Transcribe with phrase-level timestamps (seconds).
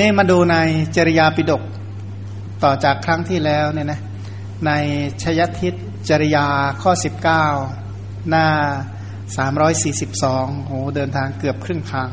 [0.00, 0.56] นี่มาดูใน
[0.96, 1.62] จริยาปิฎก
[2.62, 4.00] ต่อจากครั้งที่แล้วเนี่ยนะ
[4.66, 4.70] ใน
[5.22, 5.74] ชยทิศ
[6.08, 6.46] จริยา
[6.82, 6.92] ข้อ
[7.60, 8.46] 19 หน้า
[9.76, 12.10] 342โหเดินทางเกือบครึ่งทาง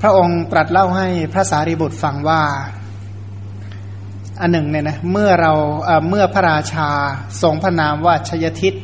[0.00, 2.42] พระองค์ตรัสเล่าให้พระสารีบุตรฟังว่า
[4.40, 5.52] อันหนึ่งเนี่ยนะเมื่อเรา
[6.08, 6.88] เมื่อพระราชา
[7.42, 8.74] ทรงพระนามว่าชยทิศ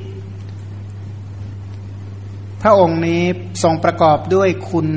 [2.62, 3.22] พระองค์นี้
[3.62, 4.88] ทรงประกอบด้วยคุณ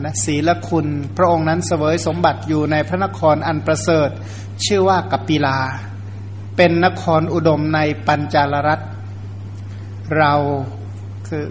[0.00, 4.10] นะศีลคุณ พระองค์นั้นเสวยสมบัติอยู่ในพระนครอันประเสริฐ
[4.64, 5.58] ชื่อว่ากัปปิลา
[6.56, 8.80] เป็นนครอุดมในปัญจาลรัต
[10.18, 10.32] เรา
[11.28, 11.44] คือ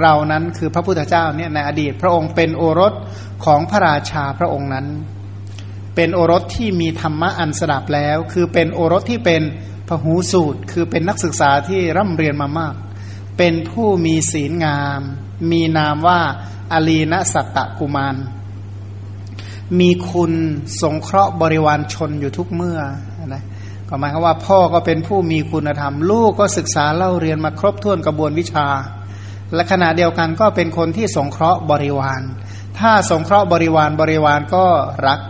[0.00, 2.92] เรานั้นคือพระพุทธเจ้าเนี่ยในอดีต พระองค์เป็นโอรส
[3.44, 4.86] ของพระราชาพระองค์นั้น
[5.96, 9.42] เป็นโอรสที่มีธรรมะอันสดับแล้ว คือเป็นโอรสที่เป็น
[9.88, 12.74] พหูสูตร คือเป็นนักศึกษาที่ร่ำเรียนมามาก
[13.38, 15.00] เป็นผู้มีศีลงาม
[15.50, 16.20] มีนามว่า
[16.72, 18.16] อลีนสัตตกุมาร
[19.80, 20.32] มีคุณ
[20.82, 22.80] สงเคราะห์บริวารชนอยู่ทุกเมื่อ
[23.26, 23.42] นะ
[23.88, 28.66] ก็หมายความว่าพ่อก็เป็นผู้มีคุณธรรม ลูกก็ศึกษาเล่าเรียนมาครบถ้วนกระบวนวิชา
[29.54, 32.22] และขณะเดียวกันก็เป็นคนที่สงเคราะห์บริวาร
[32.78, 34.64] ถ้าสงเคราะห์บริวารบริวารก็
[35.06, 35.20] รัก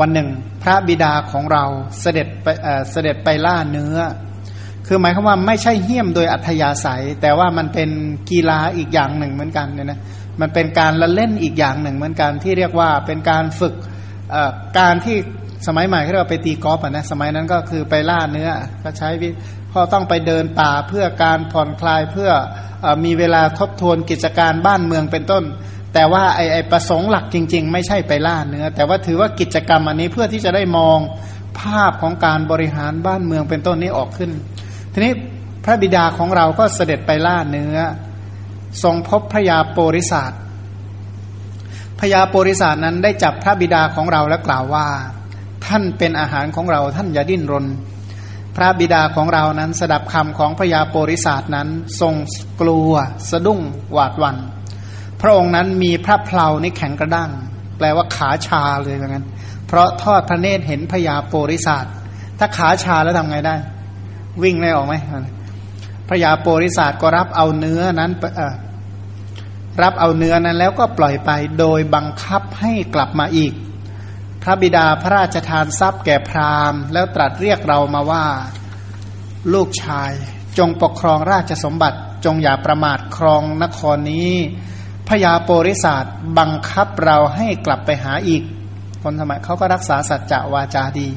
[0.00, 0.28] วันหนึ่ง
[0.62, 1.64] พระบิดาของเรา
[2.00, 2.46] เสด็จไป
[2.90, 3.98] เสด็จไปล่าเนื้อ
[4.86, 7.90] คือหมายความว่าไม่ใช่เหี้ยมโดยอัธยาศัย แต่ว่ามันเป็น
[8.30, 10.00] กีฬาอีกอย่างหนึ่งเหมือนกันเนี่ยนะ
[10.40, 13.74] มันเป็นการละเล่นอีกอย่างหนึ่งเหมือนกันที่เรียกว่าเป็นการฝึก
[14.78, 15.16] การที่
[15.66, 18.50] สมัยใหม่ที่เราไปตีกอล์ฟนะสมัยนั้นก็คือไปล่าเนื้อ
[18.82, 19.08] ก็ใช้
[19.72, 22.30] พ่อต้องไปเดินป่าเพื่อการผ่อนคลายเพื่อ
[22.84, 25.44] อมีเวลาทบทวนกิจการบ้านเมืองเป็นต้น
[25.94, 30.98] แต่ว่าไอไอประสงค์หลักจริง ๆ ไม่ใช่ไปล่าเนื้อ แต่ว่าถือว่ากิจกรรมอันนี้เพื่อที่จะได้มอง
[31.60, 34.30] ภาพของการบริหารบ้านเมืองเป็นต้นนี้ออกขึ้น
[34.92, 35.12] ทีนี้
[35.64, 37.76] พระบิดาของเราก็เสด็จไปล่าเนื้อ
[38.82, 40.32] ทรงพบพระยาโปริศาส
[41.98, 44.86] พระยาโปริศาสนั้นได้จับพระบิดาของเราและกล่าวว่า
[45.66, 47.66] ท่านเป็นอาหารของเราท่านอย่าดิ้นรน
[48.56, 51.68] พระบิดาของเรานั้นสดับคำของพระยาโปริศาสนั้น
[52.00, 52.14] ทรง
[52.60, 52.92] กลัว
[53.30, 53.60] สะดุ้ง
[53.92, 54.36] หวาดวัน
[55.20, 57.30] พระองค์นั้นมีพระเพลานี่แข็งกระด้าง
[57.78, 59.24] แปลว่าขาชาเลยเหมือนกัน
[59.66, 61.84] เพราะทอดพระเนตรเห็นพระยาโปริศาส
[62.38, 63.56] ถ้าขาชาแล้วทำไงได้
[64.42, 64.94] วิ่งได้ออกไหม
[66.08, 68.12] พระยาโปริศาสก็รับเอาเนื้อนั้น
[69.82, 73.52] รับเอาเนื้อนั้นแล้วก็ปล่อยไปโดยบังคับให้กลับมาอีก
[74.42, 78.26] พระบิดาพระราชทานทรัพย์แก่พราหมณ์ แล้วตรัสเรียกเรามาว่า
[79.52, 80.12] ลูกชาย
[80.58, 84.32] จงปกครองราชสมบัติจงอย่าประมาทครองนครนี้
[85.08, 86.04] พญาโปริศาส
[86.38, 88.42] บังคับเราให้กลับไปหาอีก
[89.02, 91.08] คนสมัยเขาก็รักษาสัจจะวาจาดี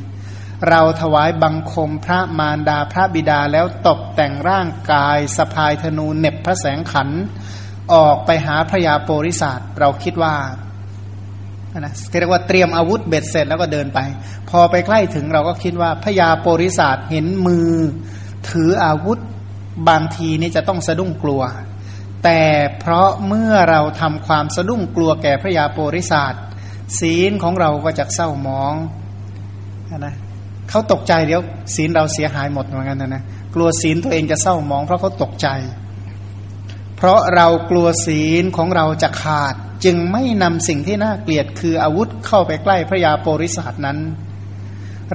[0.70, 7.10] เราถวายบังคมพระมารดาพระบิดาแล้วตกแต่งร่างกายสะพายธนูเน็บพระแสงขัน
[7.94, 10.36] ออกไปหาพระยาโปริศาสเราคิดว่า
[11.80, 14.00] นะเรียกว่าเตรียมอาวุธเบ็ดเสร็จแล้วก็เดินไป
[14.50, 17.72] พอไปใกล้ถึงเราก็คิดว่าพระยาโปริศาสเห็นมือ
[18.50, 19.20] ถืออาวุธ
[19.90, 21.42] บางทีนี่จะต้องสะดุ้งกลัว
[22.24, 22.42] แต่
[22.80, 26.34] เพราะเมื่อเราทำความสะดุ้งกลัวแก่พระยาโปริศาส
[27.00, 28.74] ศีลของเราก็จะเศร้ามอง
[29.98, 30.16] นะ
[30.72, 31.42] เขาตกใจเดี๋ยว
[31.76, 33.24] ศีลเราเสียหายหมดเหมือนกันนะนะ
[33.56, 35.48] กลัวศีลตัวเองจะเศร้ามอง เพราะเขาตกใจ
[36.98, 43.98] เพราะเรากลัวศีลของเราจะขาด จึงไม่นำสิ่งที่น่าเกลียดคืออาวุธเข้าไปใกล้พระยาโปริศาสนั้น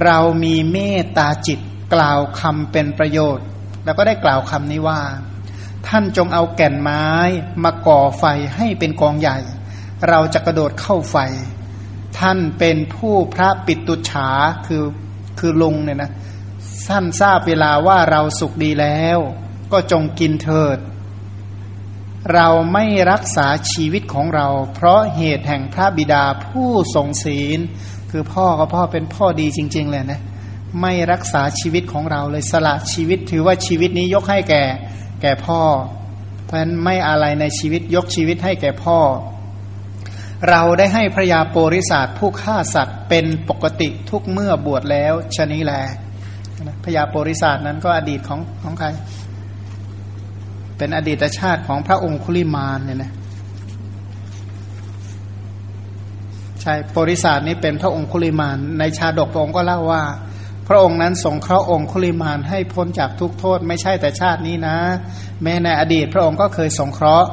[0.05, 1.59] เรามีเมตตาจิต
[1.93, 3.45] กล่าวคำเป็นประโยชน์
[3.85, 5.01] แล้วก็ได้กล่าวคำนี้ว่า
[5.87, 7.05] ท่านจงเอาแก่นไม้
[7.63, 8.23] มาก่อไฟ
[8.55, 9.37] ให้เป็นกองใหญ่
[10.09, 11.17] เราจะกระโดดเข้าไฟ
[12.19, 14.29] ท่านเป็นผู้พระปิตุฉา
[14.67, 14.83] คือ
[15.39, 16.11] คือลุงเนี่ยนะ
[16.87, 19.19] ท่านทราบเวลาว่าเราสุขดีแล้ว
[19.71, 20.77] ก็จงกินเถิด
[22.33, 27.59] เราไม่รักษาชีวิตของเรา เพราะเหตุแห่งพระบิดาผู้ทรงศีล
[28.11, 30.21] คือพ่อก็พ่อเป็นพ่อดีจริง ๆ เลยนะ
[30.81, 34.63] ไม่รักษาชีวิตของเราเลยสละชีวิตถือว่าชีวิตนี้ยกให้แก่
[35.21, 35.61] แก่พ่อ
[36.45, 38.99] เพราะฉะนั้นไม่อะไรในชีวิตยกชีวิตให้แก่พ่อ
[40.49, 45.73] เราได้ให้พระยาโปริศาสผู้ฆ่าสัตว์เป็นปกติทุกเมื่อบวชแล้วชนี้แล
[46.83, 48.87] พระยาโปริศาสนั้นก็อดีตของของใคร
[50.77, 53.11] เป็นอดีตชาติของพระองคุลิมานเนี่ยนะ
[56.61, 60.03] ใช่โปริศาสนี้เป็นพระองคุลิมาน ในชาดกพระองค์ก็เล่าว่า
[60.67, 64.77] พระองค์นั้นสงเคราะห์องคุลิมานให้พ้นจากทุกโทษ ไม่ใช่แต่ชาตินี้นะ
[65.43, 67.29] แม้ในอดีตพระองค์ก็เคยสงเคราะห์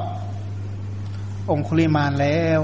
[1.51, 2.61] องคุลิมานแล้ว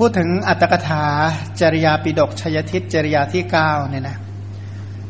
[0.00, 1.04] พูดถึงอัตถกถา
[1.60, 4.18] จริยาปิดกชยทิศจริยาที่เก้าเนี่ยนะ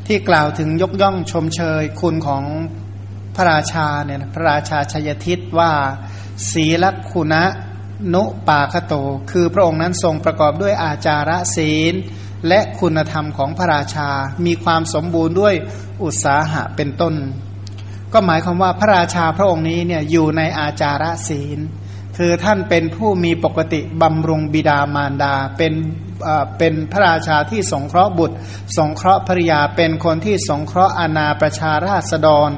[0.06, 2.44] ที่กล่าวถึงยกย่องชมเชยคุณของ
[3.36, 5.72] พระราชาเนี่ยนะพระราชาชยทิศว่า
[6.50, 7.44] ศีลคุณะ
[8.14, 8.94] นุปาคโต
[9.30, 11.94] คือพระองค์นั้นทรงประกอบด้วยอาจาระศีล
[12.48, 14.08] และคุณธรรมของพระราชา
[14.46, 15.54] มีความสมบูรณ์ด้วย
[16.02, 17.14] อุตสาหะเป็นต้น
[18.12, 21.60] ก็หมายความว่าพระราชาพระองค์นี้เนี่ยอยู่ในอาจาระศีล
[22.18, 25.72] คือท่านเป็นผู้มีปกติบำรุงบิดามารดา เป็น
[26.58, 28.36] เป็นพระราชาที่สงเคราะห์บุตร
[28.76, 32.50] สงเคราะห์ภริยาเป็นคนที่สงเคราะห์อาณาประชาราษฎร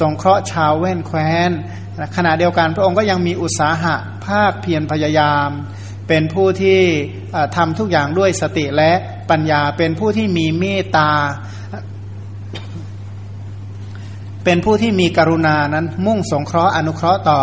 [0.00, 1.50] สงเคราะห์ชาวแว่นแคว้น
[2.16, 3.94] ขณะเดียวกันพระองค์ก็ยังมีอุตสาหะ
[4.26, 5.48] ภาคเพียรพยายาม
[6.08, 6.80] เป็นผู้ที่
[7.56, 8.92] ทำทุกอย่างด้วยสติและ
[9.30, 11.10] ปัญญาเป็นผู้ที่มีเมตตา
[14.44, 17.40] เป็นผู้ที่มีกรุณานั้นมุ่งสงเคราะห์อนุเคราะห์ต่อ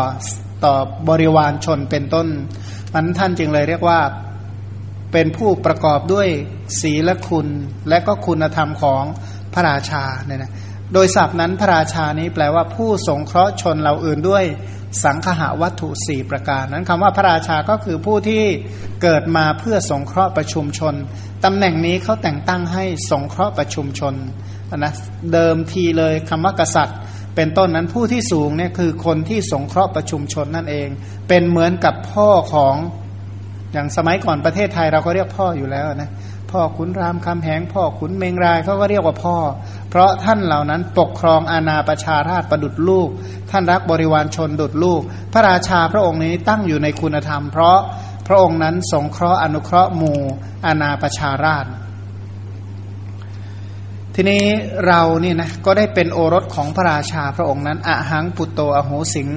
[0.64, 0.74] ต่อ
[1.10, 2.28] บริวารชนเป็นต้น
[2.94, 4.00] มันท่านจึงเลยเรียกว่า
[5.12, 6.28] เป็นผู้ประกอบด้วย
[6.82, 7.48] ศีลคุณ
[7.90, 9.04] และก็คุณธรรมของ
[9.54, 10.52] พระราชาเนี่ยนะ
[10.94, 14.46] โดยศัพท์นั้นพระราชานี้แปลว่าผู้สงเคราะห์ชนเราอื่นด้วย
[15.04, 18.44] สังคหวัตถุสี่ประการ นั้นคำว่าพระราชาก็คือผู้ที่
[19.02, 20.94] เกิดมาเพื่อสงเคราะห์ประชุมชน
[21.46, 24.14] ตำแหน่งนี้เขาแต่งตั้งให้สงเคราะห์ประชุมชน
[24.78, 24.94] นะ
[25.34, 26.98] เดิมทีเลยคำว่ากษัตริย์
[27.42, 30.88] เป็นต้นนั้นผู้ที่สูงเนี่ยคือคนที่สงเคราะห์ประชุมชนนั่นเอง
[31.28, 32.76] เป็นเหมือนกับพ่อของ
[33.74, 36.12] อย่างสมัยก่อนประเทศไทยเราก็เรียกพ่ออยู่แล้วนะ
[36.52, 39.38] พ่อขุนรามคำแหงพ่อขุนเมงรายเขาก็เรียกว่าพ่อ
[39.90, 43.10] เพราะท่านเหล่านั้นปกครองอาณาประชาราชประดุดลูก
[43.52, 45.02] ท่านรักบริวารชนดุดลูก
[45.34, 47.80] พระราชาพระองค์นี้ตั้งอยู่ในคุณธรรม เพราะ
[48.28, 50.20] พระองค์นั้นสงเคราะห์อนุเคราะห์หมู่
[50.66, 51.66] อาณาประชาราช
[54.22, 54.46] ทีนี้
[54.88, 59.28] เรานี่นะก็ได้เป็นโอรสของพระราชาพระองค์นั้นอะหังปุตโตอโหสิง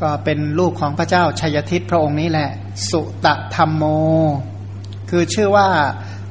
[0.00, 2.48] ก็เป็นลูกของพระเจ้าชัยทิตพระองค์นี้แหละ
[2.90, 3.84] สุตะธรรมโม
[5.10, 5.68] คือชื่อว่า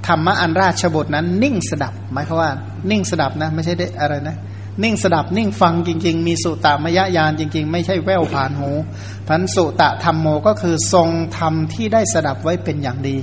[0.07, 2.51] ธรรมะอันราชบุตรนั้น นิ่งสดับหมายความว่า
[2.92, 4.36] นิ่งสดับนะ ไม่ใช่ได้อะไรนะ
[4.83, 8.69] นิ่งสดับนิ่งฟังจริง ๆ มีสุตะมยญาณจริง ๆ ไม่ใช่แววผ่านหู
[9.27, 13.18] พันสุตะธรรมโมก็คือทรงธรรมที่ได้สดับไว้เป็นอย่างดี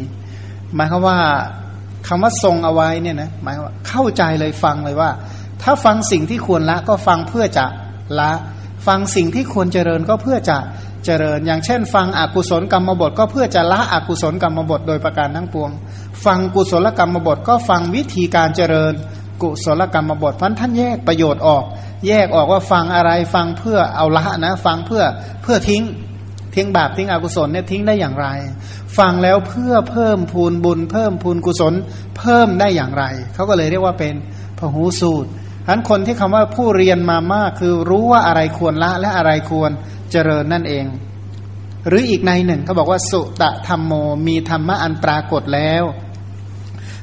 [0.74, 1.18] หมายความว่า
[2.06, 5.10] คำว่าทรงเอาไว้เนี่ยนะหมายว่าเข้าใจเลยฟังเลยว่า
[5.62, 7.66] ถ้าฟังสิ่งที่ควรละก็ฟังเพื่อจะ
[8.20, 8.32] ละ
[8.86, 10.58] ฟังสิ่งที่ควรเจริญก็เพื่อจะ
[11.04, 15.70] เจริญ อย่างเช่น ฟังอกุศลกรรมบทก็เพื่อจะละอกุศลกรรมบทโดยประการทั้งปวง
[16.24, 18.92] ฟังกุศลกรรมบทก็ฟังวิธีการเจริญ
[19.42, 21.64] กุศลกรรมบทพันท่านแยกประโยชน์ออก
[22.06, 25.02] แยกออกว่าฟังอะไรฟังเพื่อเอาละนะ ฟังเพื่อ
[25.42, 25.82] เพื่อทิ้ง
[26.54, 28.26] ทิ้งบาปทิ้งอกุศลเนี่ยทิ้งได้อย่างไร
[28.98, 31.74] ฟังแล้วเพื่อเพิ่มพูนบุญ เพิ่มพูนกุศล
[32.18, 33.04] เพิ่มได้อย่างไร
[33.34, 34.14] เขาก็เลยเรียกว่าเป็น
[34.58, 35.30] พหูสูตร
[35.64, 39.70] ฉะนั้นคนที่คำว่าผู้เรียนมามากคือรู้ว่าอะไรควรละและอะไรควร
[40.10, 40.86] เจริญนั่นเอง
[41.88, 43.92] หรืออีกในหนึ่งเขาบอกว่าสุตะธรรมโม
[44.26, 45.84] มีธรรมะอันปรากฏแล้ว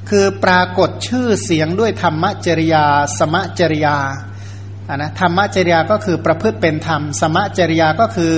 [0.10, 2.86] คือปรากฏชื่อเสียงด้วยธรรมจริยา
[3.18, 3.98] สมจริยา
[4.88, 8.34] อ่านะธรรมจริยาก็คือประพฤติเป็นธรรม สมจริยาก็คือ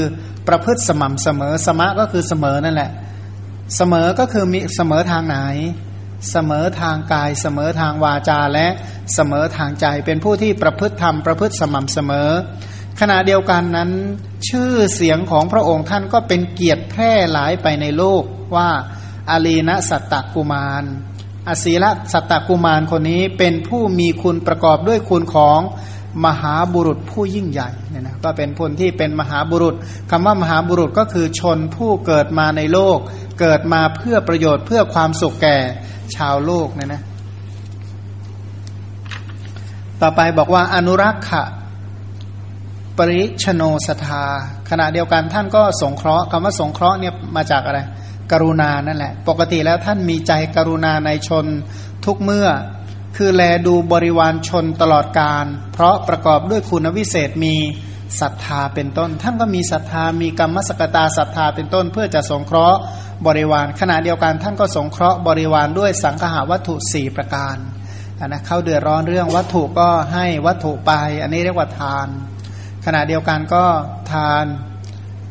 [0.48, 2.92] ประพฤติสม่ำเสมอ สมะก็คือเสมอนั่นแหละ
[3.76, 5.38] เสมอก็คือมีเสมอทางไหน
[6.32, 8.68] เสมอทางกาย เสมอทางวาจาและ
[9.14, 12.30] เสมอทางใจ เป็นผู้ที่ประพฤติธรรมประพฤติสม่ำเสมอ
[13.00, 13.92] ขณะเดียวกันนั้น
[14.50, 18.24] ชื่อเสียงของพระองค์ท่านก็เป็นเกียรติแพร่หลายไปในโลก
[18.56, 18.70] ว่า
[19.30, 20.84] อาลีนะสัตตกุมาร
[21.48, 25.60] อศีละสัตตกุมารคนนี้เป็นผู้มีคุณประกอบด้วยคุณของ
[26.26, 29.76] มหาบุรุษผู้ยิ่งใหญ่เนี่ยนะก็เป็นพลที่เป็นมหาบุรุษ
[30.12, 33.00] คำว่ามหาบุรุษก็คือชนผู้เกิดมาในโลก
[33.40, 35.58] เกิดมาเพื่อประโยชน์เพื่อความสุขแก่
[36.16, 37.02] ชาวโลกเนี่ยนะ
[40.02, 41.44] ต่อไปบอกว่าอนุรักษ์ะ
[42.98, 44.26] ปริชโนสทา
[44.70, 47.80] ขณะเดียวกันท่านก็สงเคราะห์คำว่าสงเคราะห์เนี่ยมาจากอะไร
[48.32, 51.46] กรุณานั่นแหละ ปกติแล้วท่านมีใจกรุณาในชน
[52.06, 52.48] ทุกเมื่อ
[53.22, 57.56] คือแลดูบริวารชนตลอดการ เพราะประกอบด้วยคุณวิเศษมี
[58.22, 62.80] ศรัทธาเป็นต้น ท่านก็มีศรัทธามีกรรมสกตาศรัทธาเป็นต้น เพื่อจะสงเคราะห์
[63.28, 67.56] บริวาร ขณะเดียวกันท่านก็สงเคราะห์บริวารด้วยสังหาวัตถุสี่ประการ
[68.28, 70.92] นะเข้าเดือดร้อนเรื่องวัตถุก็ให้วัตถุไป
[71.24, 72.08] อันนี้เรียกว่าทาน
[72.86, 73.66] ขณะเดียวกันก็
[74.12, 74.44] ทาน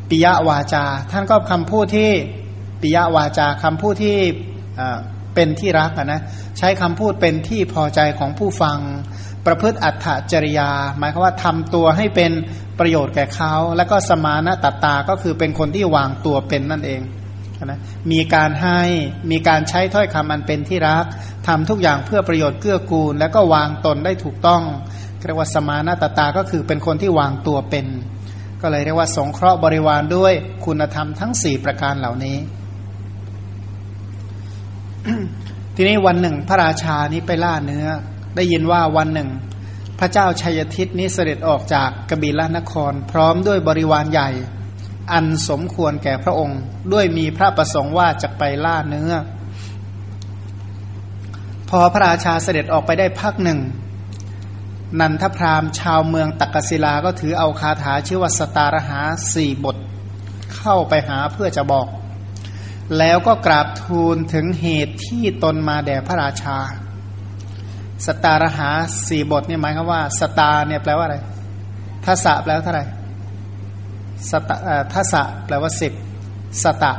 [0.08, 2.12] ปิยวาจา ท่านก็คำพูดที่
[2.82, 4.18] ปิยวาจาคำพูดที่
[5.38, 6.22] เป็นที่รักนะ
[6.58, 8.78] ใช้คำพูดเป็นที่พอใจของผู้ฟัง
[9.46, 12.32] ประพฤติอัตถจริยา หมายความว่าทำตัวให้เป็น
[12.78, 17.00] ประโยชน์แก่เขา แล้วก็สมานะตัตตาก็คือเป็นคนที่วางตัวเป็นนั่นเอง
[17.64, 17.80] นะ
[18.12, 18.80] มีการให้
[19.30, 21.04] มีการใช้ถ้อยคำอันเป็นที่รัก
[21.46, 24.62] ทำทุกอย่างเพื่อประโยชน์เกื้อกูล แล้วก็วางตนได้ถูกต้อง
[25.26, 27.86] เรียกว่าสมานาตตาก็คือเป็นคนที่วางตัวเป็น
[28.62, 30.32] ก็เลยเรียกว่าสงเคราะห์บริวารด้วย
[30.64, 32.36] คุณธรรมทั้งสี่ประการเหล่านี้
[35.76, 37.86] ทีนี้วันหนึ่งพระราชานี้ไปล่าเนื้อ
[38.36, 39.28] ได้ยินว่าวันหนึ่ง
[39.98, 44.30] พระเจ้าชัยทิตนี้เสด็จออกจากกบิลนคร พร้อมด้วยบริวารใหญ่
[45.12, 46.60] อันสมควรแก่พระองค์
[46.92, 49.12] ด้วยมีพระประสงค์ว่าจะไปล่าเนื้อ
[51.70, 53.60] พอพระราชาเสด็จออกไปได้พักหนึ่ง
[55.00, 59.00] นันทพรามชาวเมืองตักกศิลาก็ถือเอาคาถาชื่อว่าสตารหา
[59.34, 59.76] สี่บท
[60.56, 61.86] เข้าไปหาเพื่อจะบอก
[62.98, 66.58] แล้วก็กราบทูลถึงเหตุที่ตนมาแด่พระราชา
[68.06, 68.70] สตารหา
[69.08, 71.16] สี่บทเนี่ยหมายความว่า สตาเนี่ยแปลว่าอะไร
[72.04, 72.84] ทัศะแปลว่าเท่าไหร่
[74.30, 74.50] สต
[74.92, 75.92] ทัศะแปลว่าสิบ
[76.62, 76.92] สตะ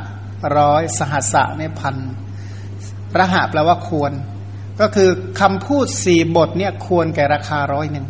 [0.58, 1.96] ร้อยสหัสะเนี่ยพัน
[3.20, 4.12] ระหะแปลว่าควร
[4.82, 8.06] ก็คือคำพูดสี่บทเนี่ยควรแก่ราคาร้อยหนึ่ง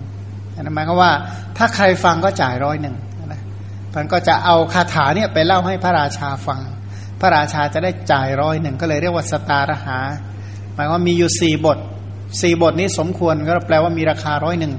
[0.56, 1.12] นั่นหมายความว่า
[1.58, 2.96] ถ้าใครฟังก็จ่ายร้อยหนึ่ง
[3.28, 3.42] นะ
[3.96, 6.60] มันก็จะเอาคาถาเนี่ยไปเล่าให้พระราชาฟัง
[7.20, 10.00] พระราชาจะได้จ่ายร้อยหนึ่งก็เลยเรียกว่าสตารหา
[10.74, 11.78] หมายว่ามีอยู่สี่บท
[12.42, 14.74] สี่บทนี้สมควรก็แปลว่ามีราคาร้อยหนึ่ง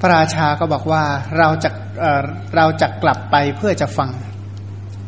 [0.00, 1.02] พระราชาก็บอกว่า
[1.38, 1.70] เราจะ
[2.56, 4.10] เราจะกลับไปเพื่อจะฟัง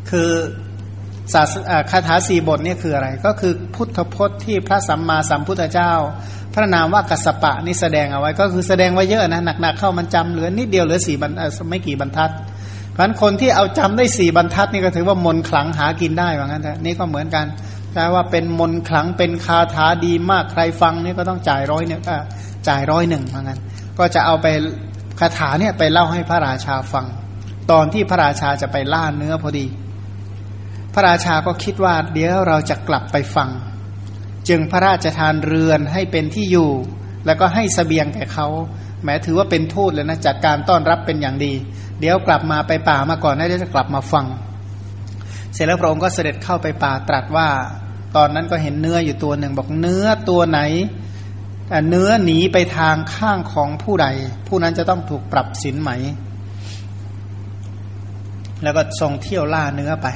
[0.09, 0.29] คือ
[1.33, 1.53] ศาส
[1.91, 5.93] คาถาสี่บทนี่คืออะไร ก็คือพุทธพจน์ที่พระสัมมาสัมพุทธเจ้า
[6.53, 11.31] พระนามว่ากัสปะนี่แสดงเอาไว้ ก็คือแสดงไว้เยอะนะหนักๆเข้ามันจำเหลือนิดเดียวเหลือสี่บรร
[11.69, 17.45] ไม่กี่บรรทัดเพันคนที่เอาจำได้สี่บรรทัดนี่ก็ถือว่ามนขลังหากินได้ว่างั้นแต่นี่ก็เหมือนกัน
[17.93, 22.01] แปลว่าเป็นมนขลังเป็นคาถาดีมากใครฟังนี่ก็ต้องจ่ายร้อยเนี่ย
[22.67, 23.59] จ่ายร้อยหนึ่งว่างั้น
[23.99, 24.47] ก็จะเอาไป
[25.19, 27.05] คาถาเนี่ยไปเล่าให้พระราชาฟัง
[27.71, 29.67] ตอนที่พระราชาจะไปล่าเนื้อพอดี
[30.93, 33.49] พระราชาก็คิดว่า เดี๋ยวเราจะกลับไปฟัง
[34.49, 36.71] จึงพระราชทานเรือนให้เป็นที่อยู่
[37.25, 38.47] แล้วก็ให้สเสบียงแก่เขา
[39.03, 41.53] แม้ถือว่าเป็นทูตเลยนะจัดการต้อนรับเป็นอย่างดี
[41.99, 44.25] เดี๋ยวกลับมาไปป่ามาก่อนได้จะกลับมาฟัง
[45.53, 47.47] เสร็จแล้วพระองค์ก็เสด็จเข้าไปป่าตรัสว่า
[48.15, 50.59] ตอนนั้นก็เห็นเนื้ออยู่ตัวหนึ่งบอกเนื้อตัวไหน
[51.89, 54.07] เนื้อหนีไปทางข้างของผู้ใด
[54.47, 55.91] ผู้นั้นจะต้องถูกปรับสินไหม
[58.63, 60.07] แล้วก็ทรงเที่ยวล่าเนื้อไป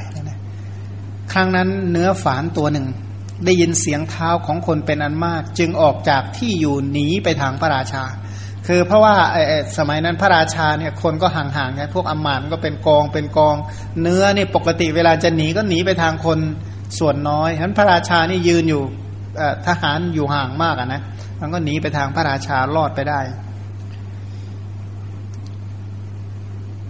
[1.34, 2.88] ครั้งนั้นเนื้อฝานตัวหนึ่ง
[3.46, 8.04] ได้ยินเสียงเท้าของคนเป็นอันมาก จึงออกจากที่อยู่หนีไปทางพระราชา
[8.67, 9.15] คือเพราะว่า
[9.77, 13.55] สมัยนั้นพระราชาเนี่ยคนก็ห่างๆไงพวกอมานก็เป็นกองเป็นกอง
[14.01, 16.39] เนื้อนี่ปกติเวลาจะหนีก็หนีไปทางคน
[17.00, 18.84] ส่วนน้อยฉะนั้นพระราชานี่ยืนอยู่
[19.67, 21.01] ทหารอยู่ห่างมากนะ
[21.39, 23.19] มันก็หนีไปทางพระราชารอดไปได้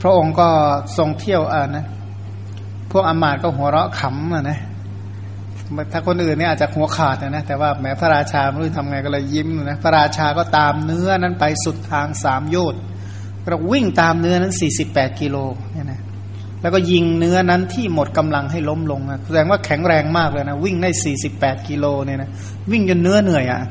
[0.01, 0.47] พระองค์ก็
[0.97, 1.85] ทรงเที่ยวอ่านะ
[2.91, 4.59] พวกอมาตก็หัวเราะขำอะนะ
[5.91, 12.81] ถ้าคนอื่นเนี่ยอาจจะหัวขาดนะแต่ว่าแม้พระราชาไม่รู้ทำไงก็เลยยิ้มนะพระราชาก็ตามเนื้อนั้นไปสุดทางสามโยชน์
[13.49, 15.37] เราวิ่งตามเนื้อนั้นสี่สิบแปดกิโล
[15.73, 16.01] เนี่ยนะ
[16.61, 22.29] แล้วก็ยิงเนื้อนั้นที่หมดกำลังให้ล้มลงแสดงว่าแข็งแรงมากเลยนะวิ่งได้สี่สิบแปดกิโลเนี่ยนะ
[22.71, 23.61] วิ่งจนเนื้อเหนื่อยอะ่ะ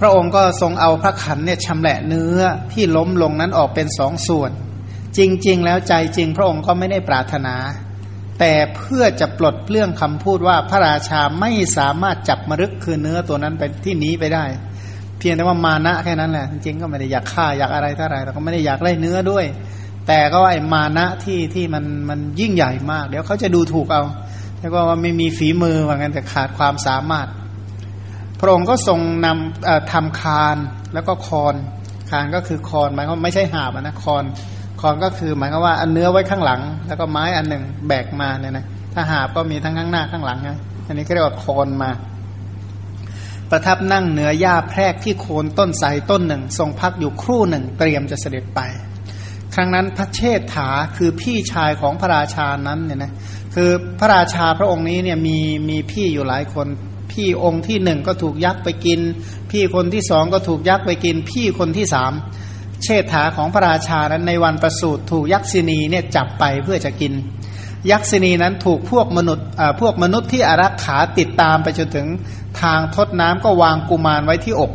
[0.00, 2.38] พระองค์ก็ทรงเอาพระขันเนี่ยชำแหละเนื้อ
[2.72, 4.50] ที่ล้มลงนั้นออกเป็นสองส่วน
[5.18, 7.54] จริง ๆ แล้วใจจริง พระองค์ก็ไม่ได้ปรารถนา
[8.38, 14.44] แต่เพื่อจะปลดเปลื้องคำพูดว่าพระราชาไม่สามารถจับมรึกคือเนื้อตัวนั้นไปที่นี้ไปได้
[15.18, 19.44] เพียงแต่ว่ามานะแค่นั้นแหละจริงๆก็ไม่ได้อยากฆ่าอยากอะไรเท่าไรแต่ก็ไม่ได้อยากได้เนื้อด้วย
[20.06, 24.02] แต่ก็ไอ้มานะที่ที่มันมันยิ่งใหญ่มาก เดี๋ยวเขาจะดูถูกเอา
[24.60, 27.28] แล้วก็ว่าไม่มีฝีมือว่างั้นแต่ขาดความสามารถ
[28.40, 30.56] พระองค์ก็ทรงนำทำคาน
[30.94, 31.54] แล้วก็คอน
[32.10, 34.24] คานก็คือคอนหมายว่าไม่ใช่หาบนะคอน
[34.80, 40.50] คอนก็คือหมายความว่าอันเนื้อไว้ข้างหลัง แล้วก็ไม้อันหนึ่งแบกมาเนี่ยนะถ้าหาบก็มีทั้งข้างหน้าข้างหลังไง
[40.86, 41.90] อันนี้ก็เรียกว่าคอนมา
[43.50, 48.60] ประทับนั่งเหนือหญ้าแพรกที่โคนต้นไทรต้นหนึ่ง ทรงพักอยู่ครู่หนึ่ง เตรียมจะเสด็จไป
[49.54, 53.12] ครั้งนั้นพระเชษฐาคือพี่ชายของพระราชานั้นเนี่ยนะ
[53.54, 53.70] คือ
[54.00, 56.66] พระราชาพระองค์นี้เนี่ยมีมีพี่อยู่หลายคน
[57.12, 59.00] พี่องค์ที่หนึ่งก็ถูกยักษ์ไปกิน
[59.50, 62.12] พี่คนที่สองก็ถูกยักษ์ไปกิน พี่คนที่สาม
[62.84, 67.12] เชษฐาของพระราชานั้นในวันประสูติถูกยักษินีเนี่ยจับไปเพื่อจะกิน
[67.90, 69.46] ยักษินีนั้นถูกพวกมนุษย์
[69.80, 72.06] พวกมนุษย์ที่อารักขาติดตามไปจนถึง
[72.60, 74.72] ทางทดน้ำก็วางกุมารไว้ที่อก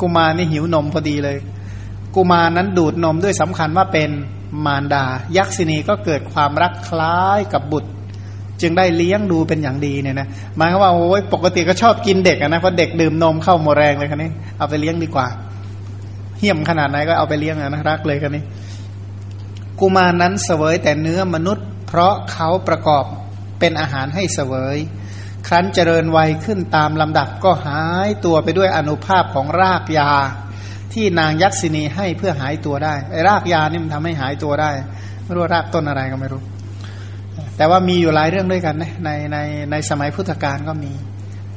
[0.00, 1.38] กุมารนี่หิวนมพอดีเลย
[2.16, 4.10] กุมารนั้นดูดนมด้วยสำคัญว่าเป็น
[4.66, 5.04] มารดา
[5.36, 7.90] ยักษินีก็เกิดความรักคล้ายกับบุตร
[8.60, 15.26] จึงได้เลี้ยงดูเป็นอย่างดีเนี่ยนะหมายความว่าโอ้ยปกติก็ชอบกินเด็กนะเพราะเด็กดื่มนมเข้าหมดแรงเลยคันนี้เอาไปเลี้ยงดีกว่า
[16.40, 18.44] เหี้ยมขนาดไหนก็เอาไปเลี้ยงนะรักเลยคันนี้
[19.80, 23.04] กุมารนั้นเสวยแต่เนื้อมนุษย์ เพราะเขาประกอบ
[23.58, 24.76] เป็นอาหารให้เสวย
[25.46, 30.10] ครั้นเจริญวัยขึ้นตามลำดับก็หายตัวไปด้วยอนุภาพของรากยา
[30.92, 34.70] ที่นางยักษินีให้เพื่อหายตัวได้ไอ้รากยานี่มันทำให้หายตัวได้
[35.24, 36.42] ไม่รู้รากต้นอะไรก็ไม่รู้
[37.56, 39.38] แต่ว่ามีอยู่หลายเรื่องด้วยกันนะในใน
[39.70, 40.92] ในสมัยพุทธกาลก็มี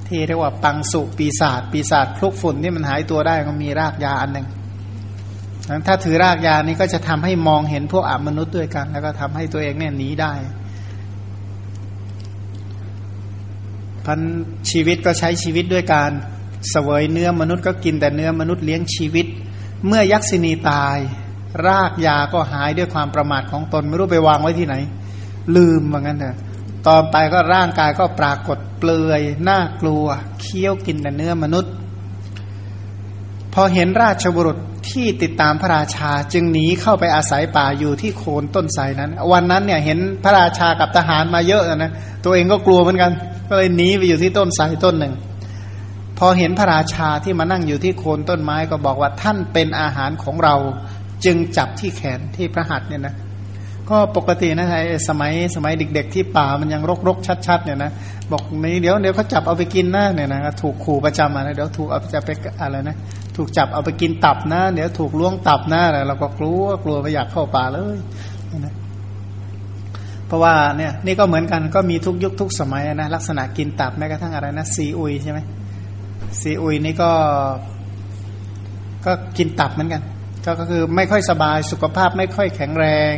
[0.08, 4.48] ที่เรียกว่าปังสุปีศาจปีศาจคลุกฝุ่นที่มันหายตัวได้ก็มีรากยาอันหนึ่ง
[5.88, 10.34] ถ้าถือรากยานี้ก็จะทำให้มองเห็นพวกอมนุษย์ด้วยกัน แล้วก็ทำให้ตัวเองเนี่ยหนีได้
[14.06, 14.20] พัน
[14.72, 16.12] ชีวิตก็ใช้ชีวิตด้วยการ
[16.70, 19.26] เสวยเนื้อมนุษย์ก็กินแต่เนื้อมนุษย์เลี้ยงชีวิต
[19.88, 20.98] เมื่อยักษินีตาย
[21.68, 24.76] รากยาก็หายด้วยความประมาทของตนไม่รู้ไปวางไว้ที่ไหน
[25.56, 26.38] ลืมว่างั้นเถอะ
[26.88, 30.06] ตอนไปก็ร่างกายก็ปรากฏเปลือยน่ากลัว
[30.42, 31.74] เคี้ยวกินแต่เนื้อมนุษย์
[33.54, 34.58] พอเห็นราชบุรุษ
[34.90, 41.92] ที่ติดตามพระราชาจึงหนีเข้าไปอาศัยป่าอยู่ที่โคนต้นไทรนั้น วันนั้นเนี่ยเห็นพระราชากับทหารมาเยอะนะ
[42.26, 43.12] ตัวเองก็กลัวเหมือนกัน
[43.50, 45.14] ก็เลยหนีไปอยู่ที่ต้นไทรต้นหนึ่ง
[46.20, 50.56] พอเห็นพระราชาที่มานั่งอยู่ที่โคนต้นไม้ก็บอกว่าท่านเป็นอาหารของเรา
[51.26, 53.16] จึงจับที่แขนที่พระหัตถ์เนี่ยนะ
[53.90, 57.92] ก็ปกตินะไอ้สมัยสมัยเด็ก ๆ ที่ป่ามันยังรกๆชัดๆเนี่ยนะ
[58.32, 62.30] บอกนี่เดี๋ยวเดี๋ยวเขาจับเอาไปกินนะเนี่ยนะถูกขู่ประจำนะเดี๋ยวถูกเอาจะไป
[62.62, 62.96] อะไรนะ
[63.36, 67.98] ถูกจับเอาไปกินตับนะ เดี๋ยวถูกล้วงตับนะอะไรเราก็กลัวกลัวไม่อยากเข้าป่าเลย
[68.60, 68.74] นะ
[70.28, 75.40] เพราะว่าเนี่ยนี่ก็เหมือนกันก็มีทุกยุคทุกสมัยนะลักษณะกินตับแม้กระทั่งอะไรนะซีอุยใช่ไหม
[76.42, 77.12] ซีอุยนี่ก็
[79.06, 80.02] ก็กินตับเหมือนกัน
[80.60, 83.16] ก็คือไม่ค่อยสบายสุขภาพไม่ค่อยแข็งแรง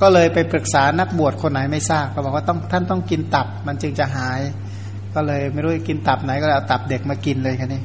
[0.00, 4.40] ก็เลยไปปรึกษานักบวชคนไหนไม่ทราบก็บอกว่าต้องท่านต้องกินตับมันจึงจะหาย
[5.14, 7.82] ก็เลยไม่รู้กินตับไหนก็เลยเอาตับเด็กมากินเลยคันนี้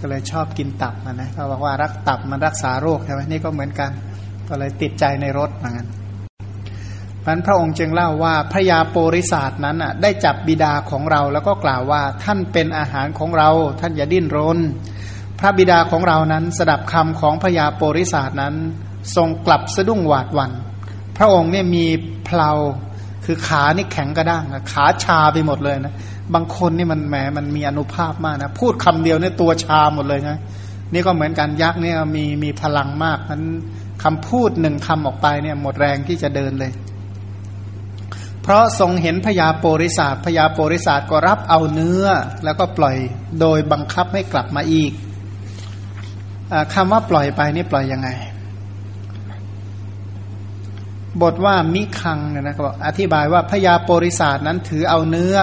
[0.00, 3.90] ก็เลยชอบกินตับนะนะเขาบอกว่ารักตับมันรักษาโรคใช่ไหมนี่ก็เหมือนกัน
[4.48, 5.86] ก็เลยติดใจในรสเหมือนกัน
[7.28, 14.58] มันพระองค์จึงเล่าว่าพระยาโปริศาสนั้นอะได้จับบิดาของเราแล้วก็กล่าวว่าท่านเป็นอาหารของเรา ท่านอย่าดิ้นรน
[15.38, 18.54] พระบิดาของเรานั้นสดับคำของพระยาโปริศาสนั้น
[19.16, 20.50] ทรงกลับสะดุ้งหวาดวัน
[21.16, 21.84] พระองค์เนี่ยมี
[22.24, 22.50] เพลา
[23.24, 25.94] คือขานี่แข็งกระด้างขาชาไปหมดเลยนะ
[26.34, 30.38] บางคนนี่มันแหมมันมีอนุภาพมากนะพูดคำเดียวเนี่ยตัวชาหมดเลยนะ
[30.92, 33.44] นี่ก็เหมือนกันยักษ์เนี่ยมีมีพลังมากนั้น
[34.02, 36.72] คำพูดหนึ่งคำออกไปเนี่ยหมดแรงที่จะเดินเลย
[38.42, 42.04] เพราะทรงเห็นพญาโปริศาสพญาโปริศาสก็รับเอาเนื้อ
[42.44, 42.96] แล้วก็ปล่อย
[43.40, 44.92] โดยบังคับให้กลับมาอีก
[46.52, 48.08] อคำว่าปล่อยไปนี่ปล่อยยังไง
[51.22, 55.36] บทว่ามิคังเนี่ยนะก็บอธิบายว่าพญาโปริศาสนั้นถือเอาเนื้อ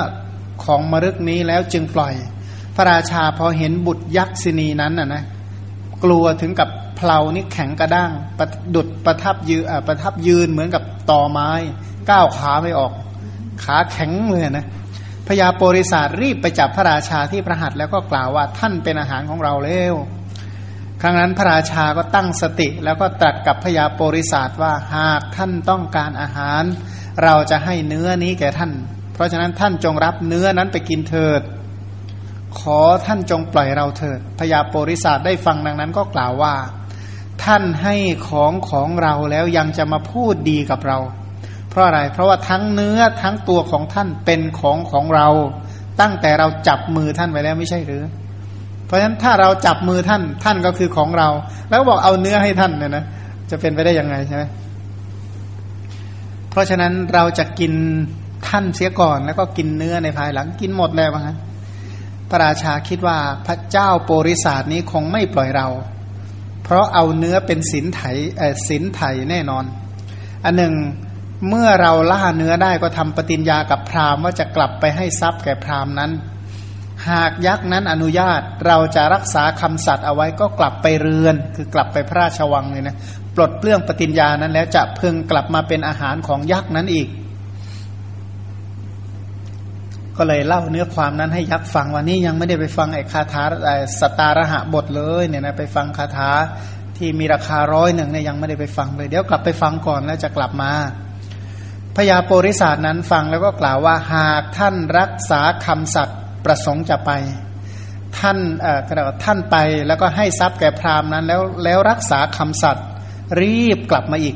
[0.63, 2.13] ของมรึกนี้แล้วจึงปล่อย
[2.75, 5.23] พระราชาพอเห็นบุตรยักษินีนั้นน่ะนะ
[6.03, 11.51] กลัวถึงกับเพลานี่แข็งกระด้างประดุดประทับยืนประทับยืนเหมือนกับต่อไม้
[12.09, 12.91] ก้าวขาไม่ออก
[13.63, 14.65] ขาแข็งเลยนะ
[15.27, 19.93] พญาโปริศาสรีบไปจับพระราชาที่พระหัตแล้วก็กล่าวว่าท่านเป็นอาหารของเราแล้ว
[21.05, 26.63] ครั้งนั้นพระราชาก็ตั้งสติ แล้วก็ตรัสกับพญาโปริศาสว่าหากท่านต้องการอาหาร
[27.23, 28.71] เราจะให้เนื้อนี้แก่ท่าน
[29.13, 31.41] เพราะฉะนั้นท่านจงรับเนื้อนั้นไปกินเถิด
[32.59, 36.55] ขอท่านจงปล่อยเราเถิดพญาโปริศาสได้ฟังดังนั้นก็กล่าวว่า
[37.43, 37.95] ท่านให้
[38.29, 40.97] ของของเราแล้วยังจะมาพูดดีกับเรา
[41.69, 45.27] เพราะอะไร เพราะว่าทั้งเนื้อทั้งตัวของท่านเป็นของของเรา
[46.01, 48.03] ตั้งแต่เราจับมือท่านไว้แล้วไม่ใช่หรือ
[48.93, 51.29] ราะฉะนั้นถ้าเราจับมือท่านท่านก็คือของเรา
[51.69, 53.05] แล้วบอกเอาเนื้อให้ท่านเนี่ยนะ
[53.49, 54.43] จะเป็นไปได้ยังไงใช่ไหม
[56.49, 57.73] เพราะฉะนั้นเราจะกิน
[58.47, 61.37] ท่านเสียก่อน แล้วก็กินเนื้อในภายหลังกินหมดแล้วมั้ง
[62.29, 65.67] พระราชาคิดว่าพระเจ้าโปริศาสนี้คงไม่ปล่อยเรา
[66.63, 68.01] เพราะเอาเนื้อเป็นสินไถ
[68.67, 69.65] สินไถแน่นอน
[70.45, 70.73] อันหนึ่ง
[71.49, 76.11] เมื่อเราล่าเนื้อได้ก็ทำปฏิญญากับพราหมณ์ว่าจะกลับไปให้ทรัพย์แก่พราหมณ์นั้น
[77.09, 82.95] หากยักษ์นั้นอนุญาตเราจะรักษาคำสัตย์เอาไว้ก็กลับไปเรือน คือกลับไปพระราชวังเลยนะ
[83.35, 87.07] ปลดเปลื้องปฏิญญานั้นแล้วจะพึงกลับมาเป็นอาหารของยักษ์นั้นอีก
[90.17, 96.31] ก็เลยเล่าเนื้อความนั้นให้ยักษ์ฟังวันนี้ยังไม่ได้ไปฟังไอ้คาถาไอ้สตาระหะบทเลยเนี่ยนะไปฟังคาถา
[96.97, 100.71] ที่มีราคาร้อยหนึ่งเนี่ยยังไม่ได้ไปฟังเลย เดี๋ยวกลับไปฟังก่อนแล้วจะกลับมา
[101.95, 107.11] พญาโปริศาสนั้นฟังแล้วก็กล่าวว่าหากท่านรักษาคำสัตย์ ประสงค์จะไป
[108.19, 112.85] ท่านเอ่อกล่าวท่านไปแล้วก็ให้ทรัพย์แก่พราหมณ์นั้น แล้วแล้วรักษาคำสัตย์
[113.41, 114.35] รีบกลับมาอีก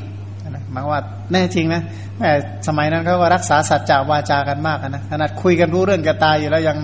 [0.72, 1.82] หมายว่าแน่จริงนะ
[2.18, 2.30] แม่
[2.68, 6.78] สมัยนั้นเขาก็รักษาสัจจะวาจากันมากนะขนาดคุยกันรู้เรื่องกันตายอยู่แล้วยัง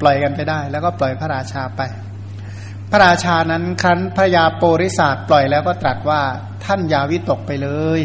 [0.00, 1.80] ปล่อยกันไปได้ แล้วก็ปล่อยพระราชาไป
[2.90, 6.20] พระราชานั้นครั้นพระยาโปริศาสปล่อยแล้วก็ตรัสว่า
[6.64, 8.00] ท่านยาวิตกไปเลย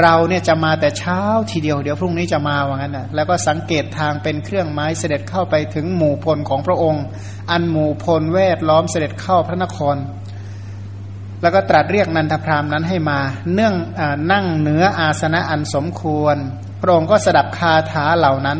[0.00, 7.04] เราเนี่ยจะมาแต่เช้าทีเดียวเดี๋ยวพรุ่งนี้จะมาว่างั้นนะแล้วก็สังเกตทางเป็นเครื่องไม้เสด็จเข้าไปถึงหมู่พลของพระองค์
[7.50, 9.96] อันหมู่พลแวดล้อมเสด็จเข้าพระนคร
[11.42, 13.18] แล้วก็ตรัสเรียกนันทพรามนั้นให้มา
[13.54, 14.00] เนื่องอ
[14.32, 16.36] นั่งเหนืออาสนะอันสมควร
[16.82, 18.58] พระองค์ก็สดับคาถาเหล่านั้น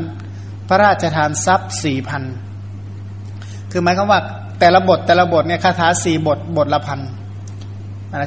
[0.69, 2.23] พระราชทานทรัพย์สี่พัน
[3.71, 4.21] คือหมายความว่า
[4.61, 7.01] แต่ละบทแต่ละบทเนี่ยคาถาสี่บทบทละพัน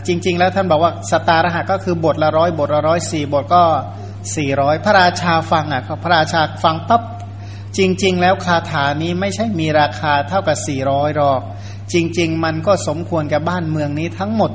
[0.08, 3.64] จริง ๆ แล้วท่านบอกว่าสตารหัสก็คือบทละร้อยบทละร้อยสี่บทก็
[4.36, 7.02] สี่ร้อยพระราชาฟังอะพระราชาฟังปั๊บ
[7.78, 11.42] จริง ๆ แล้วคาถานี้ไม่ใช่มีราคาเท่ากับสี่ร้อยหรอก
[11.94, 14.52] จริง ๆ มันก็สมควรกับบ้านเมืองนี้ทั้งหมด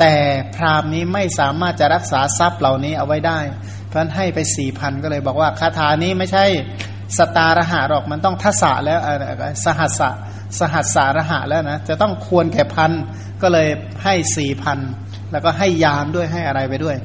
[0.00, 0.14] แต่
[0.54, 3.40] พราหมณ์นี้ไม่สามารถจะรักษาทรัพย์เหล่านี้เอาไว้ได้
[3.86, 6.44] เพราะนั้นให้ไปสี่พันก็เลยบอกว่าคาถานี้ไม่ใช่
[7.18, 9.00] สตารหะหรอกมันต้องทัศะแล้ว
[9.64, 10.10] สหัสะ
[10.58, 12.92] สหัสสารหะแล้วนะ จะต้องควรแก่พัน
[13.42, 13.68] ก็เลย
[14.04, 14.78] ให้สี่พัน
[15.32, 16.96] แล้วก็ให้ยามด้วยให้อะไรไปด้วย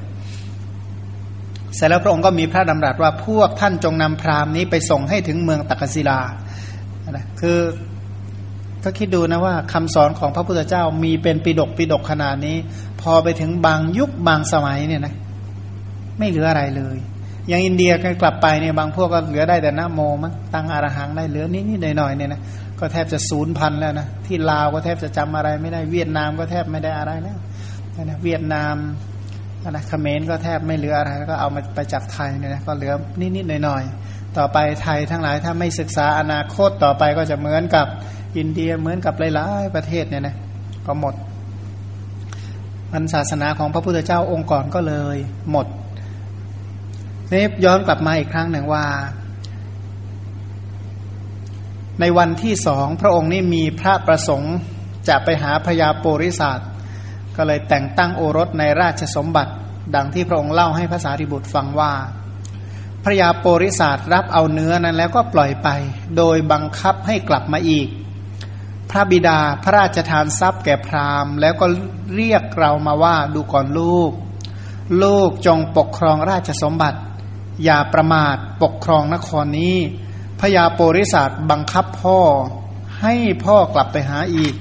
[1.76, 6.20] เสร็จแล้วพระองค์ก็มีพระดำรัสว่าพวกท่านจงนำพราหมณ์นี้ไปส่งให้ถึงเมืองตักศิลา
[7.12, 7.60] นะคือ
[8.84, 12.58] ก็คิดดูนะว่าคำสอนของพระพุทธเจ้ามีเป็นปิดกปิดกขนาดนี้
[13.02, 15.14] พอไปถึงบางยุคบางสมัยเนี่ยนะ
[16.18, 16.98] ไม่เหลืออะไรเลย
[17.48, 22.42] อย่างอินเดียกลับไปเนี่ยบางพวกก็เหลือได้แต่นะโมมั้งตั้งอารหังได้เหลือนิดนิดหน่อยหน่อยเนี่ยนะ
[22.80, 27.38] ก็แทบจะศูนย์พันแล้วนะที่ลาวก็แทบจะจำอะไรไม่ได้เวียดนามก็แทบไม่ได้อะไรแล้ว
[28.04, 28.76] นะเวียดนาม
[29.70, 33.84] นะเขมรก็แทบไม่เหลืออะไรก็เอามาไปจากไทยเนี่ยนะก็เหลือนิดนิดหน่อยหน่อย
[34.38, 37.88] ต่อไปไทยทั้งหลายถ้าไม่ศึกษาอนาคตต่อไปก็จะเหมือนกับ
[38.38, 40.36] อินเดียเหมือนกับหลายๆประเทศเนี่ยนะ
[40.88, 41.16] ก็หมด
[42.92, 45.18] มันศาสนาของพระพุทธเจ้าองค์ก่อนก็เลย
[45.52, 45.68] หมด
[47.32, 48.84] นี่ย้อนกลับมาอีกครั้งหนึ่งว่า
[52.00, 54.56] ในวันที่สองพระองค์นี่มีพระประสงค์
[55.08, 56.60] จะไปหาพญาโปริศาส
[57.36, 59.52] ก็เลยแต่งตั้งโอรสในราชสมบัติ
[59.96, 61.94] ดังที่พระองค์เล่าให้ภาษาริบุตรฟังว่า
[63.04, 65.70] พระยาโปริศาสรับเอาเนื้อนั้นแล้วก็ปล่อยไป
[66.18, 67.88] โดยบังคับให้กลับมาอีก
[68.90, 71.66] พระบิดาพระราชทานทรัพย์แก่พราหมณ์ แล้วก็
[72.16, 74.12] เรียกเรามาว่าดูก่อนลูก
[75.04, 77.00] ลูกจงปกครองราชสมบัติ
[77.64, 79.78] อย่าประมาทปกครองนครนี้
[80.46, 82.20] พญาโปริศาสบังคับพ่อ
[83.02, 83.14] ให้
[83.46, 84.56] พ่อกลับไปหาอีก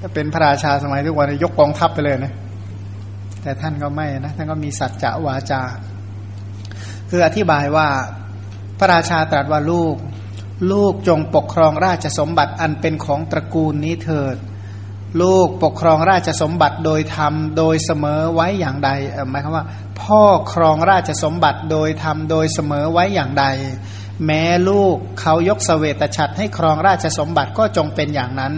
[0.00, 2.32] ถ้าเป็นพระราชาสมัยทุกวันยกกองทัพไปเลยนะ
[3.42, 5.62] แต่ท่านก็ไม่นะท่านก็มีสัจจะวาจา
[7.10, 7.88] คืออธิบายว่า
[8.78, 9.96] พระราชาตรัสว่าลูก
[10.72, 14.36] ลูกจงปกครองราชสมบัติอันเป็นของตระกูลนี้เถิด
[15.20, 18.90] ลูกปกครองราชสมบัติโดยธรรมโดยเสมอไว้อย่างใด
[19.30, 19.66] หมายความว่า
[20.00, 20.22] พ่อ
[20.52, 23.44] ครองราชสมบัติโดยทำโดยเสมอไว้อย่างใด
[24.26, 28.54] แม้ลูกเขายกสเสวตฉัตรให้ครองราชสมบัติก็จงเป็นอย่างนั้น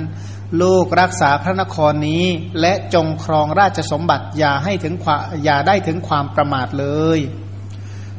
[0.62, 2.24] ลูกรักษาพระนครนี้
[2.60, 6.86] และจงครองราชสมบัติอย่าให้ถึงความอย่าได้ถึงความประมาทเล
[7.16, 7.18] ย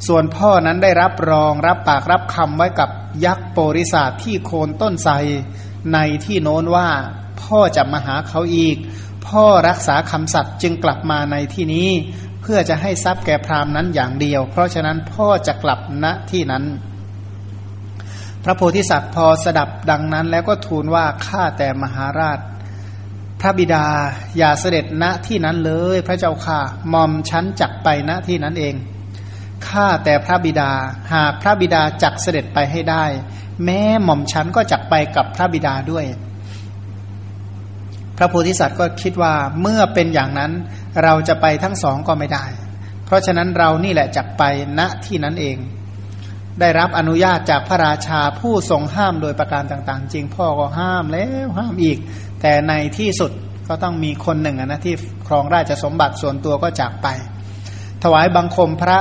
[0.08, 2.90] ส่วนพ่อนั้นได้รับรองรับปากรับคำไว้กับ
[3.26, 5.14] ยักษ์โปริศาสที่โคนต้นไทร
[5.94, 6.90] ในที่โน้นว่า
[7.42, 8.78] พ่อจะมาหาเขาอีก
[9.28, 11.90] พ่อรักษาคำสัตย์จึงกลับมาในที่นี้
[12.42, 16.64] เพื่อจะให้ทรัพย์แก่พราหมณ์นั้นอย่างเดียว เพราะฉะนั้นพ่อจะกลับณที่นั้น
[18.44, 22.40] พระโพธิสัตว์พอสดับดังนั้นแล้วก็ทูลว่าข้าแต่มหาราช
[23.42, 23.86] พระบิดา
[24.38, 26.60] อย่าเสด็จณที่นั้นเลยพระเจ้าค่ะ
[26.94, 28.76] มอมชั้นจักไปณที่นั้นเอง
[29.68, 30.72] ข้าแต่พระบิดา
[31.14, 33.06] หากพระบิดาจักเสด็จไปให้ได้
[33.64, 36.06] แม้หม่อมชั้นก็จักไปกับพระบิดาด้วย
[38.18, 40.52] พระโพธิสัตว์ก็คิดว่าเมื่อเป็นอย่างนั้น
[41.04, 42.46] เราจะไปทั้งสองก็ไม่ได้
[43.06, 44.44] เพราะฉะนั้นเรานี่แหละจักไป
[44.80, 45.58] ณที่นั้นเอง
[46.60, 51.98] ได้รับอนุญาตจากพระราชาผู้ทรงห้ามโดยประการต่าง ๆ จริงพ่อก็ห้ามแล้วห้ามอีก
[52.42, 53.32] แต่ในที่สุด
[53.68, 54.96] ก็ต้องมีคนหนึ่งนะที่
[55.28, 57.08] ครองราชสมบัติส่วนตัวก็จากไป
[58.04, 59.00] ถวายบังคมพระ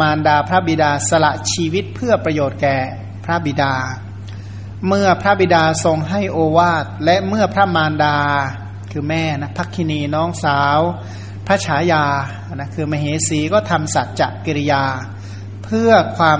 [0.00, 2.76] มารดาพระบิดาสละชีวิตเพื่อประโยชน์แก่
[3.24, 3.72] พระบิดา
[4.88, 8.16] เมื่อพระบิดาทรงให้โอวาทและเมื่อพระมารดา
[8.92, 10.78] คือแม่นะพักคินีน้องสาว
[11.46, 12.04] พระฉายา
[12.54, 14.82] นะคือมเหสีก็ทำสัจจกิริยา
[15.64, 16.38] เพื่อความ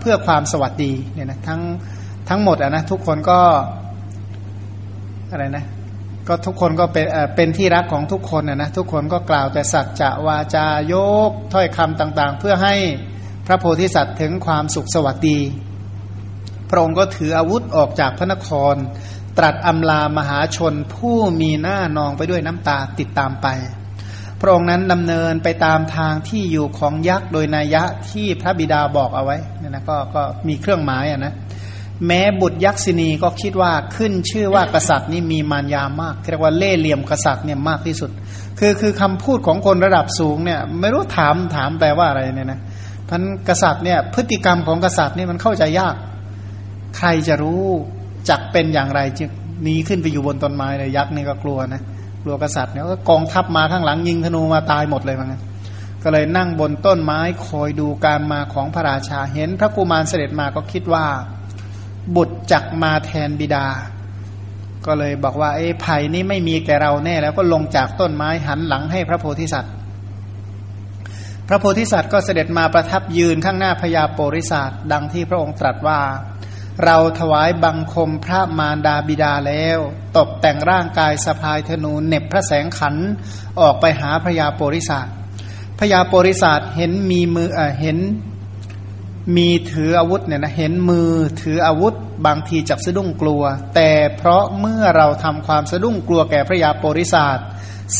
[0.00, 1.60] เพื่อความสวัสดีเนี่ยนะทั้ง
[2.28, 3.40] ทั้งหมดอะนะทุกคนก็
[5.30, 5.64] อะไรนะ
[6.28, 10.94] ก็ทุกคนก็เป็นเป็นที่รักของทุกคนนะนะทุกคนก็กล่าวแต่สัจจะวาจาย
[11.28, 12.74] กถ้อยคำต่างๆ เพื่อให้
[13.46, 15.38] พระโพธิสัตว์ถึงความสุขสวัสดี
[16.72, 18.74] พระองค์ก็ถืออาวุธออกจากพระนคร
[19.38, 23.46] ตรัสอำลามหาชนผู้มีหน้านองไปด้วยน้ำตาติดตามไป
[24.40, 31.34] พระองค์นั้นดำเนินไปตามทางที่อยู่ของยักษ์โดยนัยะที่พระบิดาบอกเอาไว้นี่นะก็ก็มีเครื่องหมายอะนะ
[32.06, 38.10] แม้บุตรยักษินีก็คิดว่าขึ้นชื่อว่ากษัตริย์นี่มีมารยามากเรียกว่าเล่เหลี่ยมกษัตริย์เนี่ยมากที่สุด
[38.58, 42.60] คือคือคำพูดของคนระดับสูงเนี่ยไม่รู้ถามถามแปลว่าอะไรเนี่ยนะ
[43.08, 45.94] พันกษัตริย์เนี่ยพฤติกรรมของกษัตริย์นี่มันเข้าใจยาก
[46.96, 47.62] ใครจะรู้
[48.28, 49.30] จักเป็นอย่างไรจึง
[49.66, 51.82] นี้ขึ้นไปอยู่บนต้นไม้เลยยักษ์นี่ก็กลัวนะ
[52.22, 55.34] กลัวกษัตริย์เนี่ยก็กองทัพมาข้างหลังยิงธนูมาตายหมดเลยมั้ง
[56.02, 61.06] ก็เลยนั่งบนต้นไม้คอยดูการมาของพระราชา เห็นพระกุมารเสด็จมาก็คิดว่า
[62.16, 63.66] บุตรจักมาแทนบิดา
[64.86, 69.72] ก็เลยบอกว่าเอ้ไผ่นี่ไม่มีแก่เราแน่ แล้วก็ลงจากต้นไม้หันหลังให้พระโพธิสัตว์
[71.48, 75.98] พระโพธิสัตว์ก็เสด็จมาประทับยืนข้างหน้าพญาโปริศาสดังที่พระองค์ตรัสว่า
[76.84, 79.78] เราถวายบังคมพระมารดาบิดาแล้ว
[80.16, 82.94] ตกแต่งร่างกายสะพายธนูเน็บพระแสงขัน
[83.60, 85.06] ออกไปหาพญาโปริศาส
[85.78, 87.98] พญาโปริศาสเห็นมีมือเอเห็น
[89.36, 91.10] มีถืออาวุธเนี่ยนะเห็นมือ
[91.42, 91.94] ถืออาวุธ
[92.26, 93.42] บางทีจับสะดุ้งกลัว
[93.74, 97.38] แต่เพราะเมื่อเราทำความสะดุ้งกลัวแก่พระยาโปริศาส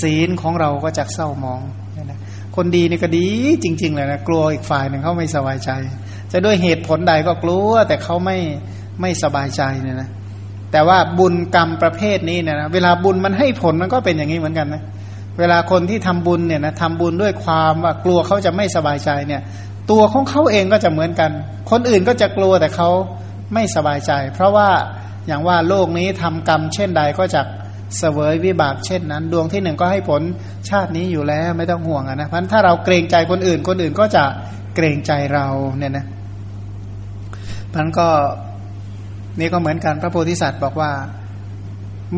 [0.01, 1.61] ศีลของเราก็จะเศร้ามอง
[2.57, 3.27] คนดีนี่ก็ดี
[3.63, 5.71] จริง ๆ เลยนะกลัวอีกฝ่ายหนึ่งเขาไม่สบายใจ
[6.33, 8.39] จะด้วยเหตุผลใดก็กลัว แต่เขาไม่
[9.01, 10.09] ไม่สบายใจเนี่ยนะ
[10.73, 14.83] แต่ว่าบุญกรรมประเภทนี้เนี่ยนะเวลาบุญมันให้ผลมันก็เป็นอย่างนี้เหมือนกันนะ
[15.39, 19.43] เวลาคนที่ทำบุญเนี่ยนะทำบุญด้วยความว่ากลัวเขาจะไม่สบายใจเนี่ย
[19.91, 21.31] ตัวของเขาเองก็จะเหมือนกัน
[21.71, 22.89] คนอื่นก็จะกลัวแต่เขา
[23.55, 24.69] ไม่สบายใจ เพราะว่า
[25.27, 27.43] อย่างว่าโลกนี้ทำกรรมเช่นใดก็จะ
[27.99, 30.23] เสวยวิบากเช่นนั้น ดวงที่หนึ่งก็ให้ผล
[30.69, 34.25] ชาตินี้อยู่แล้วไม่ต้องห่วงนะเพราะถ้าเราเกรงใจคนอื่น คนอื่นก็จะ
[34.75, 35.47] เกรงใจเรา
[35.79, 36.07] เนี่ยนะ
[37.77, 38.09] มันก็
[39.41, 40.93] นี่ก็เหมือนกันพระโพธิสัตว์บอกว่า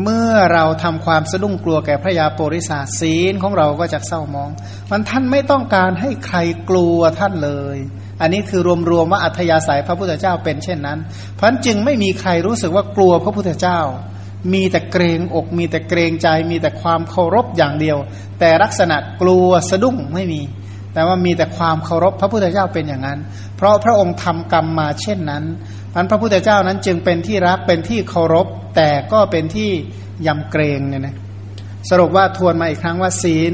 [0.03, 4.49] เมื่อเราทำความสะดุ้งกลัวแก่พระยาโปริศาศีลของเราก็จะเศร้ามอง
[4.91, 6.37] มันท่านไม่ต้องการให้ใคร
[6.69, 7.77] กลัวท่านเลย
[8.21, 10.99] อันนี้คือรวมๆว่าอัธยาศัยพระพุทธเจ้าเป็นเช่นนั้น
[11.33, 13.79] เพราะจึงไม่มีใครรู้สึกว่ากลัวพระพุทธเจ้า
[14.53, 17.97] มีแต่เกรงอกมีแต่เกรงใจ มีแต่ความเคารพอย่างเดียว
[18.39, 20.41] แต่ลักษณะกลัวสะดุ้งไม่มี
[20.95, 23.19] แต่ว่ามีแต่ความเคารพพระพุทธเจ้าเป็นอย่างนั้น
[23.57, 25.43] เพราะพระองค์ทำกรรมมาเช่นนั้น
[25.93, 29.69] มันพระพุทธเจ้านั้นจึงเป็นที่รักเป็นที่เคารพ แต่ก็เป็นที่
[30.27, 31.15] ยำเกรงเนี่ยนะ
[31.89, 33.53] สรุปว่าทวนมาอีกครั้งว่าศีล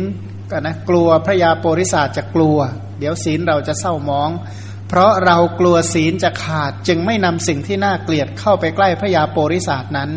[0.51, 2.57] ก็นะกลัวพระยาโปริศาสจะกลัว
[2.99, 4.29] เดี๋ยวศีลเราจะเศร้ามอง
[4.87, 10.11] เพราะเรากลัวศีลจะขาดจึงไม่นำสิ่งที่น่าเกลียดเข้าไปใกล้พระยาโปริศาสนั้น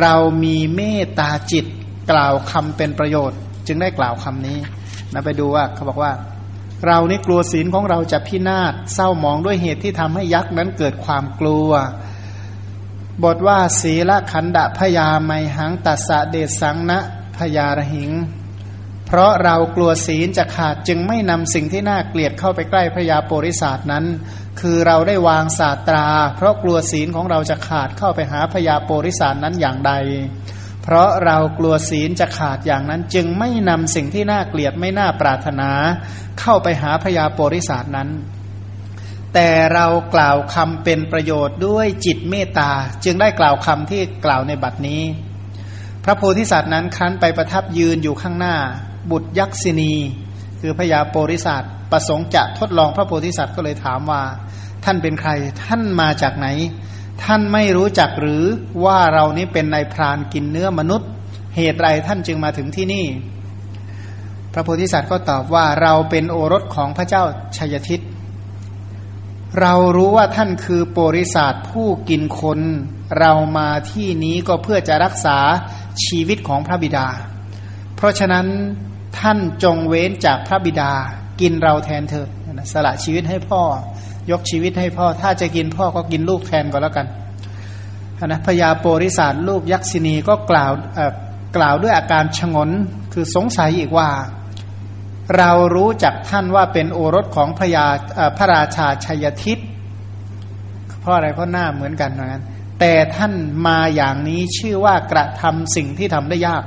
[0.00, 1.66] เรามีเมตตาจิต
[2.10, 4.58] กล่าวคำเป็นประโยชน์ จึงได้กล่าวคำนี้
[5.12, 6.12] นะไปดูว่าเขาบอกว่า
[6.86, 11.70] เรานี่กลัวศีลของเราจะพินาศเศร้ามองด้วยเหตุที่ทำให้ยักษ์นั้นเกิดความกลัว
[13.24, 16.98] บทว่าศีละขันดะพยาไมหังตัสสะเดสังนะ
[17.36, 18.10] พยารหิง
[19.06, 24.04] เพราะเรากลัวศีลจะขาดจึงไม่นำสิ่งที่น่าเกลียดเข้าไปใกล้พระยาโปริศาสนั้น
[24.60, 29.92] คือเราได้วางศาสตรา เพราะกลัวศีลของเราจะขาดเข้าไปหาพระยาโปริศาสนั้นอย่างใด
[30.82, 35.70] เพราะเรากลัวศีลจะขาดอย่างนั้น จึงไม่นำสิ่งที่น่าเกลียดไม่น่าปรารถนา
[36.40, 38.08] เข้าไปหาพยาโปริศาสนั้น
[39.34, 42.70] แต่เรากล่าวคำเป็นประโยชน์ด้วยจิตเมตตา
[43.04, 45.02] จึงได้กล่าวคำที่กล่าวในบัดนี้
[46.04, 48.56] พระโพธิสัตว์นั้นครั้นไปประทับยืนอยู่ข้างหน้า
[49.10, 49.92] บุตรยักษินี
[50.60, 54.22] คือพยาโปริศาสประสงค์จะทดลองพระโพธิสัตว์ก็เลยถามว่า
[54.84, 55.30] ท่านเป็นใคร
[55.64, 56.46] ท่านมาจากไหน
[57.22, 58.44] ท่านไม่รู้จักหรือ
[58.84, 61.08] ว่าเรานี้เป็นนายพรานกินเนื้อมนุษย์
[61.56, 63.06] เหตุไรท่านจึงมาถึงที่นี่
[64.52, 67.22] พระโพธิสัตว์ก็ตอบว่าเราเป็นโอรสของพระเจ้า
[67.56, 68.00] ชัยทิต
[69.60, 72.60] เรารู้ว่าท่านคือโปริศาสผู้กินคน
[73.18, 75.38] เรามาที่นี้ก็เพื่อจะรักษา
[76.04, 77.06] ชีวิตของพระบิดา
[77.96, 78.46] เพราะฉะนั้น
[79.18, 80.92] ท่านจงเว้นจากพระบิดา
[81.40, 82.28] กินเราแทนเถอะ
[82.72, 83.62] สละชีวิตให้พ่อ
[84.30, 87.06] ยกชีวิตให้พ่อ ถ้าจะกินพ่อก็กินลูกแทนก็แล้วกัน
[88.26, 90.72] นะพญาโปริสารลูกยักษินีก็กล่าว
[91.56, 92.70] กล่าวด้วยอาการชงน
[93.12, 94.08] คือสงสัยอีกว่า
[95.38, 97.84] เรารู้จักท่านว่าเป็นโอรสของพระยา
[98.36, 99.58] พระราชาชัยทิต
[101.00, 102.42] เพราะอะไรเพราะหน้าเหมือนกันเหมือนกัน
[102.80, 103.32] แต่ท่าน
[103.66, 106.64] มาอย่างนี้ชื่อว่ากระทำสิ่งที่ทำได้ยาก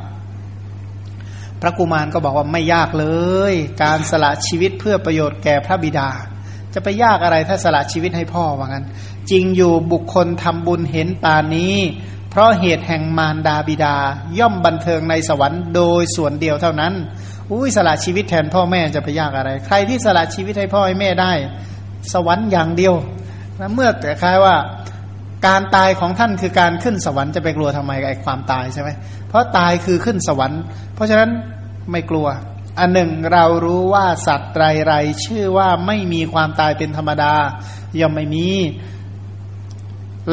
[1.66, 3.08] ระกุมารก็บอกว่าไม่ยากเล
[3.52, 6.10] ย การสละชีวิตเพื่อประโยชน์แก่พระบิดา
[6.74, 8.86] จะไปยากอะไรถ้าสละชีวิตให้พ่อว่างั้น
[9.32, 11.76] จริงอยู่บุคคลทำบุญเห็นปานนี้
[12.30, 13.96] เพราะเหตุแห่งมารดาบิดา
[14.40, 16.94] ย่อมบันเทิงในสวรรค์โดยส่วนเดียวเท่านั้น
[17.52, 21.34] อุ้ยสละชีวิตแทนพ่อแม่จะไปยากอะไร ใครที่สละชีวิตให้พ่อให้แม่ได้
[22.14, 22.94] สวรรค์อย่างเดียว
[23.60, 24.56] นะเมื่อแต่คล้ายว่า
[25.48, 28.90] การตายของท่านคือการขึ้นสวรรค์จะไปกลัวทำไมไอ้ความตายใช่ไหม
[29.30, 30.62] เพราะตายคือขึ้นสวรรค์
[30.96, 31.30] เพราะฉะนั้น
[31.92, 32.28] ไม่กลัว
[32.80, 34.94] อันหนึ่งเรารู้ว่าสัตว์ไรไร
[35.26, 37.34] ชื่อว่าไม่มีความตายเป็นธรรมดา
[38.00, 38.48] ย่อมไม่มี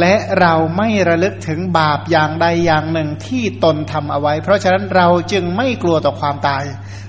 [0.01, 6.63] และเราไม่ระลึกถึงบาปอย่างใดอย่างหนึ่งที่ตนทำเอาไว้ เพราะฉะนั้นเราจึงไม่กลัวต่อความตาย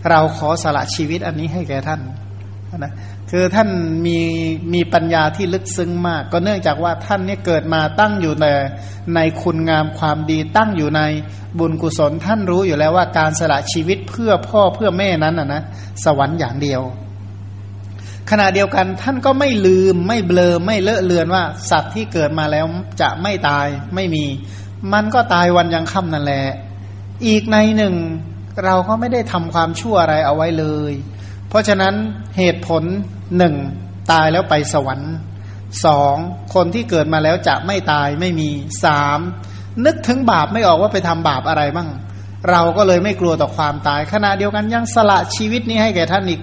[0.09, 2.01] เราขอสละชีวิตอันนี้ให้แก่ท่าน
[2.77, 2.93] นะ
[3.35, 3.69] คือท่าน
[4.05, 4.19] มี
[4.73, 8.45] มีปัญญาที่ลึกซึ้งมาก ก็เนื่องจากว่าท่านเนี่ยเกิดมาตั้งอยู่ใน
[9.15, 11.01] ในคุณงามความดีตั้งอยู่ใน
[11.59, 15.61] บุญกุศลท่านรู้อยู่แล้วว่าการสละชีวิตเพื่อพ่อเพื่อแม่นั้นนะนะ
[16.03, 16.81] สวรรค์อย่างเดียว
[18.29, 22.65] ขณะเดียวกันท่านก็ไม่ลืมไม่เบลอไม่เลอะเลือนว่าสัตว์ที่เกิดมาแล้ว
[23.01, 24.25] จะไม่ตายไม่มี
[24.93, 26.43] มันก็ตายวันยังค่ำนั่นแหละ
[27.27, 27.95] อีกในหนึ่ง
[28.63, 30.93] เราก็ไม่ได้ทำความชั่วอะไรเอาไว้เลย
[31.49, 31.93] เพราะฉะนั้น
[32.37, 32.83] เหตุผล
[33.37, 33.55] หนึ่ง
[34.11, 35.13] ตายแล้วไปสวรรค์
[35.85, 36.15] สอง
[36.53, 38.49] คนที่เกิดมาแล้วจะไม่ตายไม่มี
[38.83, 39.19] สาม
[39.85, 41.89] นึกถึงบาปไม่ออกว่าไปทำบาปอะไรบ้าง
[42.51, 46.41] เราก็เลยไม่กลัวต่อความตาย ขณะเดียวกันยังสละชีวิตนี้ให้แก่ท่านอีก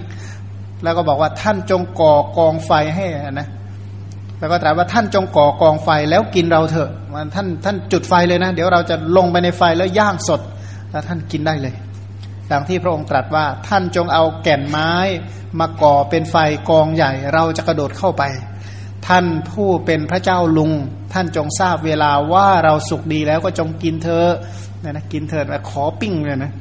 [0.83, 3.07] แล้วก็บอกว่าท่านจงก่อกองไฟให้
[3.41, 3.49] นะ
[4.39, 6.91] แล้วก็ตรัสว่าท่านจงก่อกองไฟแล้วกินเราเถอะ
[7.35, 10.41] ท่านท่านจุดไฟเลยนะ เดี๋ยวเราจะลงไปในไฟแล้วย่างสด
[10.91, 11.75] แล้วท่านกินได้เลย
[12.53, 14.93] ดังที่พระองค์ตรัสว่าท่านจงเอาแก่นไม้
[15.61, 16.37] มาก่อเป็นไฟ
[16.69, 18.23] กองใหญ่เราจะกระโดดเข้าไป
[19.07, 20.73] ท่านผู้เป็นพระเจ้าลุง
[21.13, 24.27] ท่านจงทราบเวลาว่าเราสุขดีแล้วก็จงกินเธอ
[24.83, 26.53] นะนะกินเถิดขอปิ้งเลยนะ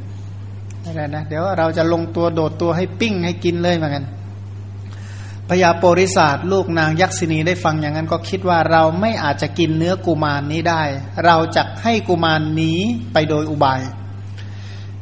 [0.85, 4.05] อะไรนะเดี๋ยวเราจะลงตัวโดดตัวให้ปิ้งให้กินเลยเหมือนกัน
[5.49, 10.81] พญาโปริศาสลูกนางยักษินีได้ฟังอย่างนั้นก็คิดว่าเราไม่อาจจะกินเนื้อกุมารนนี้ได้
[11.25, 12.79] เราจะให้กุมารนนี้
[13.13, 13.81] ไปโดยอุบาย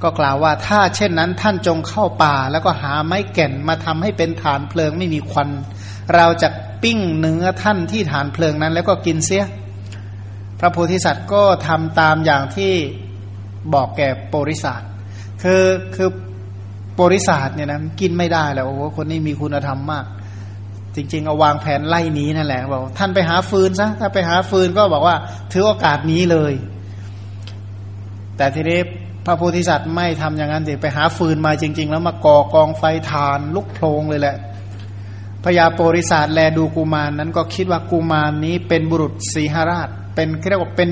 [0.04, 5.50] ก็กล่าวว่าถ้าเช่นนั้นท่านจงเข้าป่า แล้วก็หาไม้แก่นมาทำให้เป็นฐานเพลิงไม่มีควัน
[6.16, 6.50] เราจะ
[6.84, 9.46] ปิ้งเนื้อท่านที่ฐานเพลิงนั้น แล้วก็กินเสีย
[10.60, 12.74] พระโพธิสัตว์ก็ทำตามอย่างที่
[13.74, 14.82] บอกแก่โปริศาส
[15.44, 15.64] คือ
[15.96, 16.10] คือ
[16.94, 20.06] โปริศาสเนี่ยนะกินไม่ได้แล้วโอ้โหคนนี้มีคุณธรรมมาก
[20.96, 25.16] จริง ๆ เอาวางแผนไล่นี้นั่นแหละบอกท่านไปหาฟืนซะถ้าไปหาฟืนก็บอกว่า
[25.52, 26.54] ถือโอกาสนี้เลย
[28.38, 28.80] แต่ทีนี้
[29.28, 34.36] พระโพธิสัตว์ไม่ทำอย่างนั้นสิไปหาฟืนมาจริง ๆ แล้วมาก่อกองไฟทานลุกโพลงเลยแหละ
[35.44, 40.90] พญาโปริศาสแลดูกุมารนนั้นก็คิดว่ากุมารนนี้เป็นบุรุษสีหราช เป็นเรียกว่าเป็น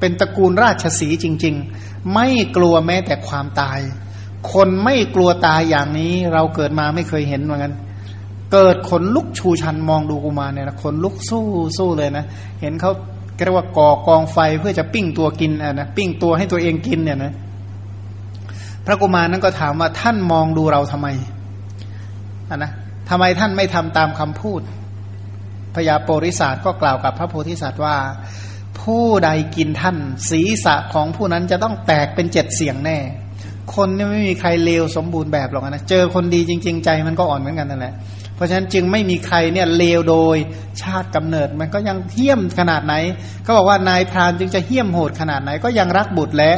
[0.00, 3.78] เป็นตระกูลราชสีจริง ๆ ไม่กลัวแม้แต่ความตาย
[4.52, 7.74] คนไม่กลัวตายอย่างนี้เราเกิดมาไม่เคยเห็นเหมือนกัน
[8.52, 11.46] เกิดขนลุกชูชันมองดูกุมารเนี่ยนะขนลุกสู้
[11.78, 12.24] สู้เลยนะ
[12.60, 12.92] เห็นเขา
[13.44, 17.32] เรียกว่าก่อกองไฟเพื่อจะปิ้งตัวกินอะนะปิ้งตัวให้ตัวเองกินเนี่ยนะ
[18.86, 21.08] พระกุมารนั้นก็ถามว่าท่านมองดูเราทำไม
[22.48, 22.72] นนะ
[23.10, 24.60] ทำไมท่านไม่ทำตามคำพูด
[25.74, 27.96] พญาโปริศาสก็กล่าวกับพระโพธิสัตว์ว่า
[28.80, 29.96] ผู้ใดกินท่าน
[30.30, 32.98] ศีรษะของผู้นั้นจะต้องแตกเป็นเจ็ดเสียงแน่
[33.74, 37.94] คนนี่ไม่มีใครเลวสมบูรณ์แบบหรอกนะเจอคนดีจริง ๆ ใจมันก็อ่อนเหมือนกันนั่นแหละ
[38.34, 40.36] เพราะฉะนั้นจึงไม่มีใครเนี่ยเลวโดย
[40.82, 42.94] ชาติกำเนิดมันก็ยังเหี้ยมขนาดไหน
[43.46, 46.52] ก็บอกว่านายพรานจึงจะเหี้ยมโหดขนาดไหน ก็ยังรักบุตรและ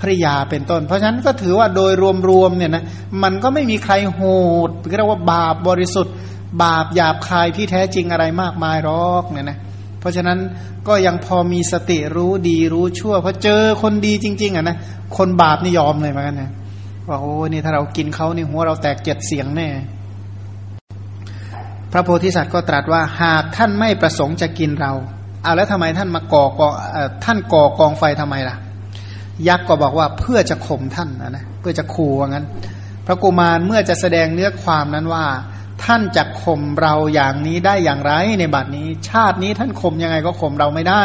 [0.00, 1.92] ภริยาเป็นต้น เพราะฉะนั้นก็ถือว่าโดย
[2.28, 2.84] รวมๆเนี่ยนะ
[3.22, 4.22] มันก็ไม่มีใครโห
[4.68, 6.14] ดเรียกว่าบาปบริสุทธิ์
[6.62, 9.58] บาปหยาบคายที่แท้จริงอะไรมากมายหรอกเนี่ยนะ
[10.00, 10.38] เพราะฉะนั้น
[10.88, 14.76] ก็ยังพอมีสติรู้ดีรู้ชั่วพอเจอคนดีจริง ๆอะนะ
[15.16, 16.50] คนบาปนี่ยอมเลยเหมือนกันนะ
[17.08, 19.68] ว่าโอ้นี่ถ้าเรากินเขานี่หัวเราแตกเจ็ดเสียงแน่
[21.92, 24.92] พระโพธิสัตว์ก็ตรัสว่าหากท่านไม่ประสงค์จะกินเรา
[25.42, 26.72] เอาแล้วทำไมท่านมาก่อกอง
[27.24, 28.56] ท่านก่อกองไฟทำไมล่ะ
[29.48, 32.46] ยักษ์ก็บอกว่าเพื่อจะข่มท่านนะนะเพื่อจะขู่ว่างั้น
[33.06, 35.26] พระกุมารเมื่อจะแสดงเนื้อความนั้นว่า
[35.84, 41.04] ท่านจะข่มเราอย่างนี้ได้อย่างไรในบัดนี้ ชาตินี้ท่านข่มยังไงก็ข่มเราไม่ได้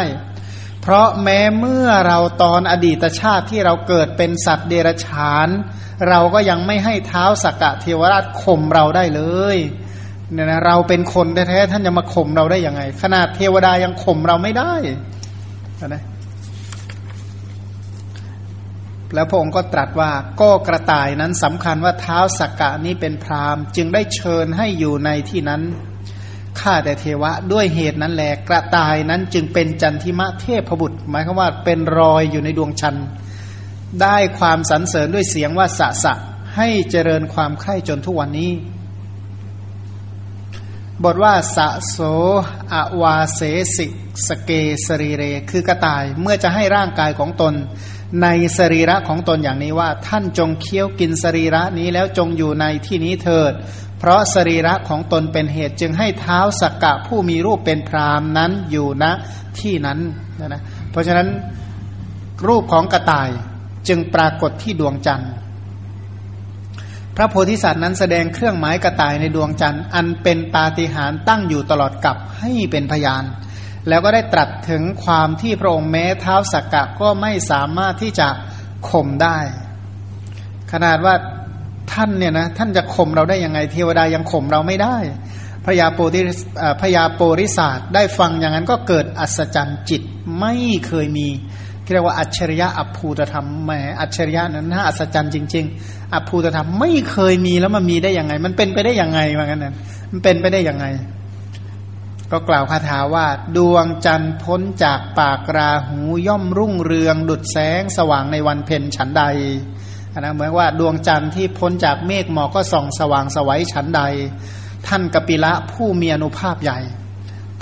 [0.82, 5.48] เพราะแม้เมื่อเราตอนอดีตชาติที่เราเกิดเป็นสัตว์เดรัจฉาน
[6.08, 9.22] เราก็ยังไม่ให้เท้าสักกะเทวราชข่มเราได้เล
[9.54, 9.56] ย
[10.32, 14.72] เนี่ยนะเราเป็นคนแท้ๆท่านจะมาข่มเราได้ยังไง ขนาดเทวดายังข่มเราไม่ได้
[15.86, 16.02] นะ
[19.14, 25.62] แล้วพระองค์ก็ตรัสว่าก็กระต่ายนั้นสำคัญว่าเท้าสักกะนี้เป็นพรามจึงได้เชิญให้อยู่ในที่นั้น
[26.60, 32.96] ข้าแต่เทวะด้วยเหตุนั้นแหละกระต่ายนั้นจึงเป็นจันทิมะเทพบุตร หมายความว่าเป็นรอยอยู่ในดวงชัน
[34.02, 36.14] ได้ความสรรเสริญด้วยเสียงว่าสะสะ
[36.56, 38.52] ให้เจริญความไข่จนทุกวันนี้
[41.04, 41.98] บทว่าสะโส
[42.72, 43.40] อวาเส
[43.76, 43.86] สิ
[44.26, 44.50] สเก
[44.86, 47.54] สรีเร คือกระต่ายเมื่อจะให้ร่างกายของตน
[48.22, 48.26] ใน
[48.58, 53.52] สรีระของตนอย่างนี้ว่า ท่านจงเคี้ยวกินสรีระนี้แล้วจงอยู่ในที่นี้เถิด
[53.98, 59.04] เพราะสรีระของตนเป็นเหตุจึงให้เท้าสักกะผู้มีรูปเป็นพรามนั้นอยู่ณ
[59.60, 59.98] ที่นั้น
[60.40, 61.28] นะนะเพราะฉะนั้น
[62.46, 63.28] รูปของกระต่าย
[63.88, 65.32] จึงปรากฏที่ดวงจันทร์
[67.16, 73.24] พระโพธิสัตว์นั้นแสดงเครื่องหมายกระต่ายในดวงจันทร์ อันเป็นปาฏิหาริย์ตั้งอยู่ตลอดกับให้เป็นพยาน
[73.88, 78.28] แล้วก็ได้ตรัสถึงความที่พระองค์แม้เท้าสักกะก็ไม่สามารถที่จะ
[78.88, 79.38] ข่มได้
[80.72, 81.14] ขนาดว่า
[81.92, 84.96] ท่านเนี่ยนะท่านจะข่มเราได้ยังไง เทวดายังข่มเราไม่ได้
[85.64, 86.20] พระยาโปริ
[86.80, 90.02] พระยาโปริศาสได้ฟังอย่างนั้นก็เกิดอัศจรรย์จิต
[90.40, 90.54] ไม่
[90.86, 91.28] เคยมี
[91.92, 93.70] เรียกว่าอัจฉริยะอัภูตธรรมแหม
[94.00, 99.74] อัจฉริยะนั้นน่าอัศจรรย์จริง ๆ อัภูตธรรมไม่เคยมีแล้วมันมีได้ยังไง มันเป็นไปได้ยังไงว่างั้นนั้น
[100.10, 100.86] มันเป็นไปได้ยังไง
[102.32, 103.26] ก็กล่าวคาถาว่า
[103.56, 109.24] ดวงจันทร์พ้นจากปากราหูย่อมรุ่งเรือง ดุดแสงสว่างในวันเพ็ญฉันใด
[110.18, 114.02] นะเหมือนว่าดวงจันทร์ที่พ้นจากเมฆหมอกก็ส่องสว่างสวัยฉันใด
[114.86, 116.78] ท่านกปิละผู้มีอนุภาพใหญ่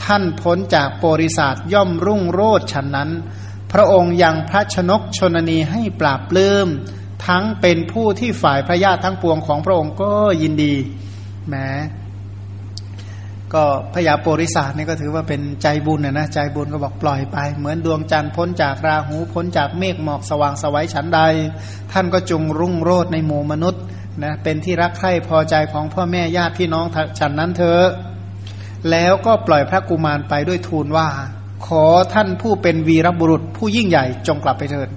[0.04, 3.10] ท่านพ้นจากโปริศาสย่อมรุ่งโรดฉันนั้น
[3.72, 6.68] พระองค์ยังพระชนกชนนีให้ปราบปลื้ม
[7.26, 10.12] ทั้งเป็นผู้ที่ฝ่ายพระญาติทั้งปวงของพระองค์ก็
[10.42, 10.74] ยินดี
[11.48, 11.54] แหม
[13.54, 21.20] ก็พยาโปริศาสนี่ก็ถือว่าเป็นใจบุญนะนะใจบุญก็บอกปล่อยไป เหมือนดวงจันทร์พ้นจากราหูพ้นจากเมฆหมอกสว่างสวัยฉันใด
[21.92, 23.82] ท่านก็จงรุ่งโรดในหมู่มนุษย์
[24.22, 26.86] นะเป็นที่รักใคร่พอใจของพ่อแม่ญาติพี่น้อง
[27.18, 27.86] ฉันนั้นเถอะ
[28.90, 31.08] แล้วก็ปล่อยพระกุมารไปด้วยทูลว่า
[31.66, 31.84] ขอ
[32.14, 34.88] ท่านผู้เป็นวีรบุรุษผู้ยิ่งใหญ่จงกลับไปเถิด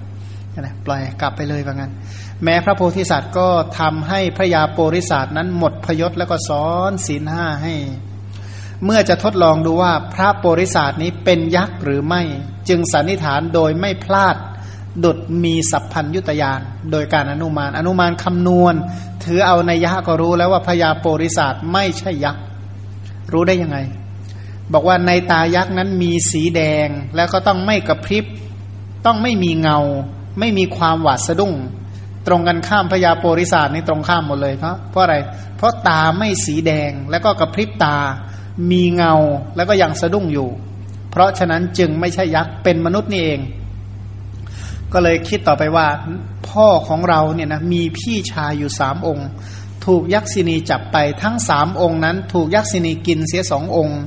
[0.60, 1.92] นะปล่อยกลับไปเลยว่างั้น
[2.44, 3.48] แม้พระโพธิสัตว์ก็
[3.78, 7.74] ทำให้พระยาโปริศาสนั้นหมดพยศแล้วก็สอนศีลห้าให้
[8.84, 12.22] เมื่อจะทดลองดูว่าพระโปริศาสนี้เป็นยักษ์หรือไม่
[12.68, 14.36] จึงสันนิษฐานโดยไม่พลาด
[15.04, 16.60] ดุดมีสัพพัญยุตยาน
[16.92, 18.74] โดยการอนุมาน อนุมานคำนวณ
[19.24, 22.42] ถือเอาในยะก็รู้แล้วว่าพญาโปริศาสไม่ใช่ยักษ์
[23.32, 23.78] รู้ได้ยังไง
[24.72, 28.24] บอกว่าในตายักษ์นั้นมีสีแดงแล้วก็ต้องไม่กระพริบ
[29.06, 29.78] ต้องไม่มีเงา
[30.38, 31.54] ไม่มีความหวาดสะดุ้ง
[32.26, 35.16] ตรงกันข้ามพญาโปริศาสนี่ตรงข้ามหมดเลยเพราะเพราะอะไร
[35.56, 37.96] เพราะตาไม่สีแดงแล้วก็กระพริบตา
[38.70, 39.14] มีเงา
[39.56, 40.48] แล้วก็ยังสะดุ้งอยู่
[41.10, 43.40] เพราะฉะนั้นจึงไม่ใช่ยักษ์เป็นมนุษย์นี่เอง
[44.92, 45.86] ก็เลยคิดต่อไปว่า
[46.48, 49.28] พ่อของเราเนี่ยนะมีพี่ชายอยู่สามองค์
[49.86, 54.00] ถูกยักษินีจับไปทั้งสามองค์นั้น ถูกยักษินีกินเสียสององค์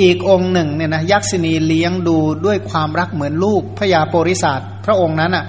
[0.00, 2.16] อีกองค์หนึ่งเนี่ยนะยักษินีเลี้ยงดู
[2.46, 5.44] ด้วยความรักเหมือนลูกพญาโปริศาสพระองค์นั้นอะ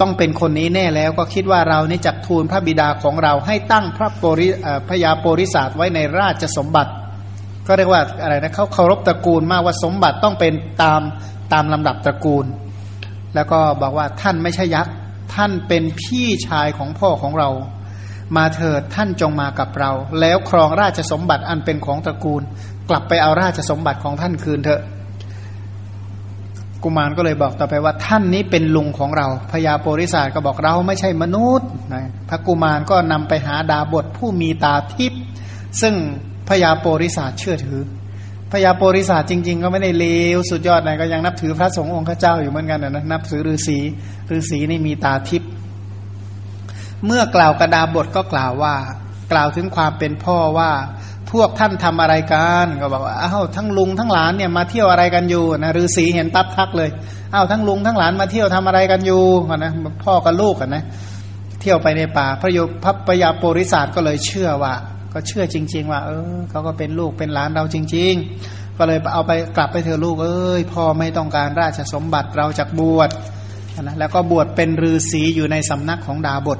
[0.00, 4.48] ต้องเป็นคนนี้แน่แล้วก็คิดว่าเรานี่จักทูลพระบิดาของเราให้ตั้งพระโปริ
[4.88, 6.92] พญาโปริศาสไว้ในราชสมบัติ
[7.66, 10.52] ก็เรียกว่าอะไรนะเขาเคารพตระกูลมากว่าสมบัติต้องเป็น
[10.82, 11.00] ตาม
[11.52, 12.46] ตามลำดับตระกูล
[13.34, 14.94] แล้วก็บอกว่าท่านไม่ใช่ยักษ์
[15.34, 17.48] ท่านเป็นพี่ชายของพ่อของเรา
[18.36, 19.90] มาเถิดท่านจงมากับเรา
[20.20, 22.42] แล้วครองราชสมบัติอันเป็นของตระกูล
[22.90, 24.82] กลับไปเอาราชสมบัติของท่านคืนเถอะ
[26.82, 35.22] กุมารก็เลยบอกต่อไปว่าท่านนี้เป็นลุงของเราพญาโปริศาสก็บอกเราไม่ใช่มนุษย์นะพระกุมารก็นำไปหาดาบทผู้มีตาทิพย์
[35.80, 35.94] ซึ่ง
[36.48, 37.80] พญาโปริศาสเชื่อถือ
[38.52, 43.78] พญาโปริศาสจริง ๆ ก็ไม่ได้เลวสุดยอดนะก็ยังนับถือพระสงฆ์องค์เจ้าอยู่เหมือนกันนะนับถือฤาษี
[44.36, 45.50] ฤาษีนี่มีตาทิพย์
[47.06, 48.74] เมื่อกล่าวกระดาบทก็กล่าวว่า
[49.32, 50.70] กล่าวถึงความเป็นพ่อว่า
[51.32, 56.90] พวกท่านทำอะไรกันก็บอกว่าอ้าวทั้งลุงทั้งหลานเนี่ยมาเที่ยวอะไรกันอยู่นะฤาษีเห็นปั๊บทักเลย
[57.34, 59.22] อ้าวทั้งลุงทั้งหลานมาเที่ยวทำอะไรกันอยู่
[59.56, 59.72] นะ
[60.04, 60.84] พ่อกับลูกกันนะ
[61.60, 64.74] เที่ยวไปในป่าพระโยพระปยาโปริศาสก็เลยเชื่อว่า
[65.18, 68.12] ก็เชื่อจริง ๆ ว่า เออเขาก็เป็นลูกเป็นหลานเราจริง
[68.46, 73.10] ๆ ก็เลยเอาไปกลับไปเถอะลูกเอ้ยพ่อไม่ต้องการราชสมบัติเราจากบวช
[73.82, 76.58] นะแล้วก็บวชเป็นฤาษีอยู่ในสำนักของดาบท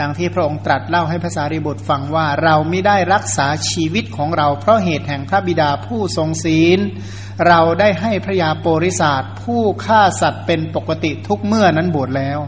[0.00, 6.78] ดังที่พระองค์ตรัสเล่าให้ภาษาริบุตรฟังว่าเราไม่ได้รักษาชีวิตของเรา เพราะเหตุแห่งพระบิดาผู้ทรงศีล
[7.46, 12.38] เราได้ให้พระยาโปริศาสผู้ฆ่าสัตว์เป็นปกติทุกเมื่อนั้นบวชแล้ว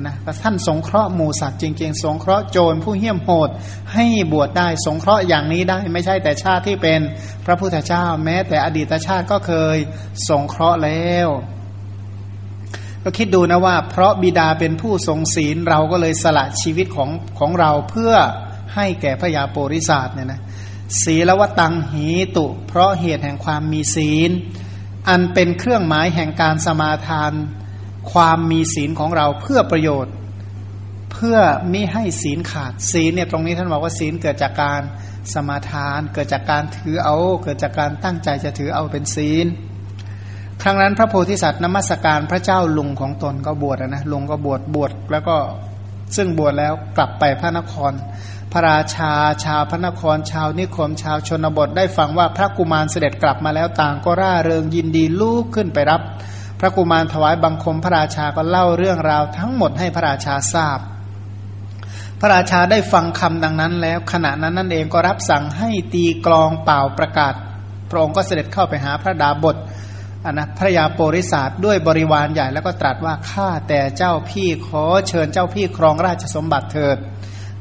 [0.00, 3.50] นะท่านสงเคราะห์หมูสัตว์จริงๆ สงเคราะห์โจรผู้เหี้ยมโหด
[3.94, 7.00] ให้บวชได้สงเคราะห์อย่างนี้ได้ ไม่ใช่แต่ชาติที่เป็น
[7.46, 9.76] พระพุทธเจ้า แม้แต่อดีตชาติก็เคย
[10.28, 11.28] สงเคราะห์แล้ว
[13.02, 18.12] ก็คิดดูนะว่า เพราะบิดาเป็นผู้ทรงศีลเราก็เลยสละชีวิตของของเราเพื่อ
[18.74, 20.40] ให้แก่พระยาโปริศาสเนี่ยนะ
[21.02, 24.30] ศีลวตังหีตุ เพราะเหตุแห่งความมีศีล
[25.08, 27.32] อันเป็นเครื่องหมายแห่งการสมาทาน
[28.12, 30.14] ความมีศีลของเราเพื่อประโยชน์
[31.12, 31.38] เพื่อ
[31.70, 34.82] ไม่ให้ศีลขาด ศีลเนี่ยตรงนี้ท่านบอกว่าศีลเกิดจากการ
[35.32, 39.46] สมาทาน เกิดจากการถือเอา เกิดจากการตั้งใจจะถือเอาเป็นศีล
[40.62, 45.36] ครั้งนั้นพระโพธิสัตว์นมัสการพระเจ้าลุงของตนก็บวชนะลุงก็บวชบวชแล้วก็
[46.16, 47.92] ซึ่งบวชแล้วกลับไปพระนคร
[48.52, 49.12] พระราชา
[49.44, 56.00] ชาวพระนคร ชาวนิคมชาวชนบทได้ฟังว่าพระกุมารเสด็จกลับมาแล้วต่างก็ร่าเริงยินดีลูกขึ้นไปรับ
[56.64, 60.78] ระกุมารถวายบังคมพระราชาก็เล่าเรื่องราวทั้งหมดให้พระราชาทราบ
[62.20, 67.34] พระราชาได้ฟังคำดังนั้นแล้วขณะนั้นนั่นเองก็รับสั่งให้ตีกลองเป่าประกาศ
[67.90, 69.56] พระองค์ก็เสด็จเข้าไปหาพระดาบท
[70.24, 76.96] อันนะพระยาโปริศาสด้วยบริวารใหญ่แล้วก็ตรัสว่าข้าแต่เจ้าพี่ขอเชิญเจ้าพี่ครองราชสมบัติเถิด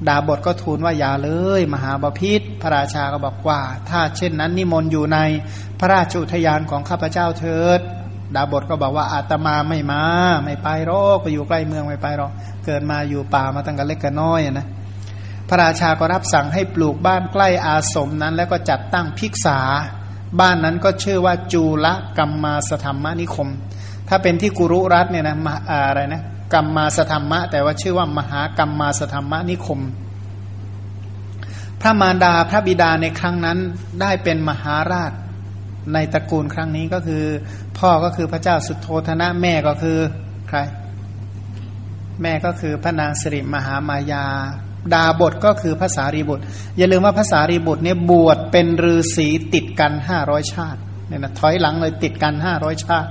[0.07, 1.29] ดาบทก็ทูลว่าอย่าเล
[1.59, 5.17] ย มหาบพิษพระราชาก็บอกว่า ถ้าเช่นนั้นนิมนต์อยู่ใน
[5.79, 7.81] พระราชอุทยานของข้าพเจ้าเถิด
[8.35, 10.01] ดาบทก็บอกว่าอาตมาไม่มา
[10.43, 12.31] ไม่ไปหรอกไปอยู่ใกล้เมืองไม่ไปหรอก
[12.65, 14.67] เกิดมาอยู่ป่ามาตั้งแต่เล็กกันน้อยนะ
[15.49, 19.59] พระราชาก็รับสั่งให้ปลูกบ้านใกล้อาสมนั้น แล้วก็จัดตั้งภิกษา
[20.39, 23.49] บ้านนั้นก็ชื่อว่าจูละกัมมาสธรรมนิคม
[24.09, 25.37] ถ้าเป็นที่กุรุรัตเนี่ยนะ
[25.69, 26.21] อะไรนะ
[26.53, 29.81] กัมมาสธรรมะ แต่ว่าชื่อว่ามหากัมมาสธรรมนิคม
[31.81, 33.57] พระมารดาพระบิดาในครั้งนั้น
[34.01, 35.11] ได้เป็นมหาราช
[35.93, 37.23] ในตระกูลครั้งนี้ก็คือ
[37.77, 39.97] พ่อก็คือพระเจ้าสุโธธนะแม่ก็คือ
[40.49, 40.59] ใคร
[42.21, 44.25] แม่ก็คือพระนางสิริมหามายา
[44.93, 46.43] ดาบทก็คือภาษารีบุตร
[46.77, 53.09] อย่าลืมว่าภาษารีบุตรเนี่ยบวชเป็นฤาษีติดกันห้าร้อยชาติเนี่ยนะถอยหลังเลยติดกันห้าร้อยชาติ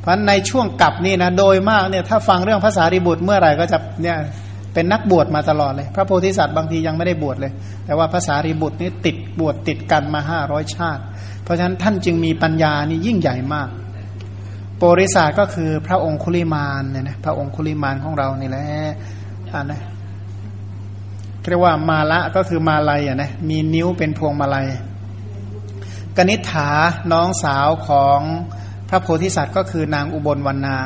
[0.00, 4.16] เพราะในช่วงกลับนี่นะโดยมากเนี่ยถ้าฟังเรื่องภาษารีบุตรเมื่อไหร่ก็จะเนี่ย
[4.74, 7.52] เป็นนักบวชมาตลอดเลย พระโพธิสัตว์บางทียังไม่ได้บวชเลย
[7.86, 11.02] แต่ว่าภาษารีบุตรนี่ติดบวชติดกันมาห้าร้อยชาติ
[11.44, 13.68] เพราะฉะนั้นท่านจึงมีปัญญานี่ยิ่งใหญ่มาก
[14.78, 18.66] โปริศาสก็คือพระองคุลิมานเนี่ยนะพระองคุลิมานของเรานี่แหละ
[19.52, 19.80] อ่านะ
[21.48, 24.66] เรียกว่ามาละก็คือมาลัยอะนะมีนิ้วเป็นพวงมาลัย
[26.16, 26.70] กนิษฐา
[27.12, 28.20] น้องสาวของ
[28.88, 30.78] พระโพธิสัตว์ก็คือนางอุบลวรรณา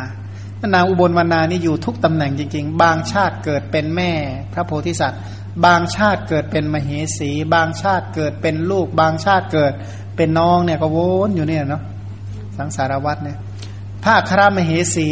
[0.75, 4.11] นางอุบลวรรณานี่อยู่ทุกตำแหน่งจริง ๆ บางชาติเกิดเป็นแม่
[4.53, 5.21] พระโพธิสัตว์
[5.65, 9.73] บางชาติเกิดเป็นมเหสี บางชาติเกิดเป็นลูก บางชาติเกิด
[10.19, 10.99] เป็นน้องเนี่ยก็ว
[11.29, 11.83] นอยู่เนี่ยเนาะ
[12.57, 13.39] สังสารวัตรเนี่ย
[14.05, 15.11] พระครามเหสี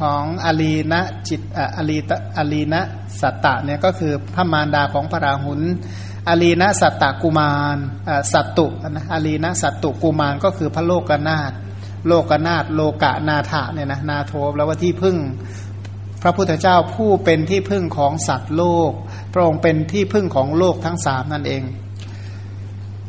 [0.00, 1.40] ของอาลีนะจิต
[1.76, 2.80] อาลีตอาลีนะ
[3.20, 5.60] สัตตะเนี่ยก็คือพระมารดาของพระราหุล
[6.28, 7.78] อาลีนะสัตตกุมาร
[8.32, 11.52] สัตตุนะอาลีนะสัตตุกุมารก็คือพระโลกนาถ
[12.06, 15.16] โลกนาถโลกะนาถะเนี่ยนะนาโทแล้วว่าที่พึ่ง
[16.22, 18.90] พระพุทธเจ้าผู้เป็นที่พึ่งของสัตว์โลก
[19.32, 21.62] พระองค์เป็นที่พึ่งของโลกทั้งสามนั่นเอง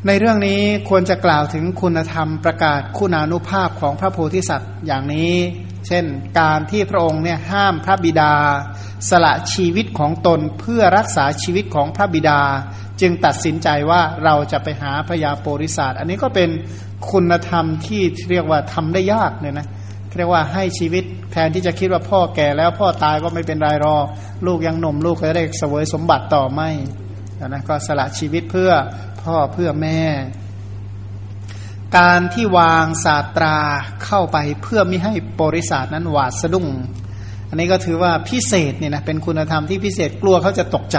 [0.06, 5.34] ในเรื่องนี้ควรจะกล่าวถึงคุณธรรมประกาศคุณานุภาพของพระโพธิสัตว์อย่างนี้
[5.88, 6.06] เช่น
[6.39, 8.34] การที่พระองค์เนี่ยห้ามพระบิดา
[9.10, 12.39] สละชีวิตของตนเพื่อรักษาชีวิตของพระบิดา
[13.02, 16.50] จึงตัดสินใจว่าเราจะไปหาพญาโปริศาสอันนี้ก็เป็น
[17.12, 19.68] คุณธรรมที่เรียกว่าทำได้ยากเนี่ยนะ
[20.18, 23.98] เรียกว่าให้ชีวิตแทนที่จะคิดว่าพ่อแก่แล้วพ่อตายก็ไม่เป็นไรรอ
[24.45, 26.70] ลูกยังหนุ่มลูกก็ได้เสวยสมบัติต่อไม่
[27.48, 28.72] นะก็สละชีวิตเพื่อ
[29.28, 30.01] พ่อเพื่อแม่
[31.97, 33.57] การที่วางศาสตรา
[34.05, 36.67] เข้าไปเพื่อไม่ให้บริษัทนั้นหวาดสะดุ้ง
[37.49, 40.97] อันนี้ก็ถือว่าพิเศษเนี่ยนะเป็นคุณธรรมที่พิเศษกลัวเขาจะตกใจ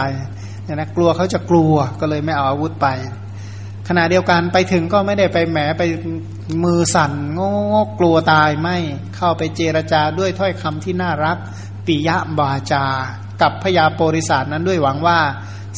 [0.65, 2.87] เนี่ยนะกลัวเขาจะกลัวก็เลยไม่เอาอาวุธไป
[3.89, 5.83] ขณะเดียวกันไปถึงก็ไม่ได้ไปแหมไป
[6.65, 7.41] มือสั่นง
[7.73, 8.77] งกลัวตายไม่
[9.17, 11.37] เข้าไปเจรจาด้วยถ้อยคำที่น่ารัก
[11.87, 12.85] ปิยะบาจา
[13.43, 15.19] กับพยาโปริศาสนั้นด้วยหวังว่า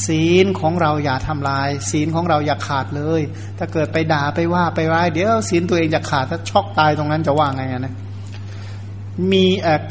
[0.07, 3.21] ศีลของเราอย่าทำลาย ศีลของเราอย่าขาดเลย
[3.59, 7.95] ถ้าเกิดไปด่าไปว่าไปร้ายเดี๋ยวศีลตัวเองจะขาดถ้าช็อกตายตรงนั้นจะว่าไงนะ
[9.33, 9.47] มี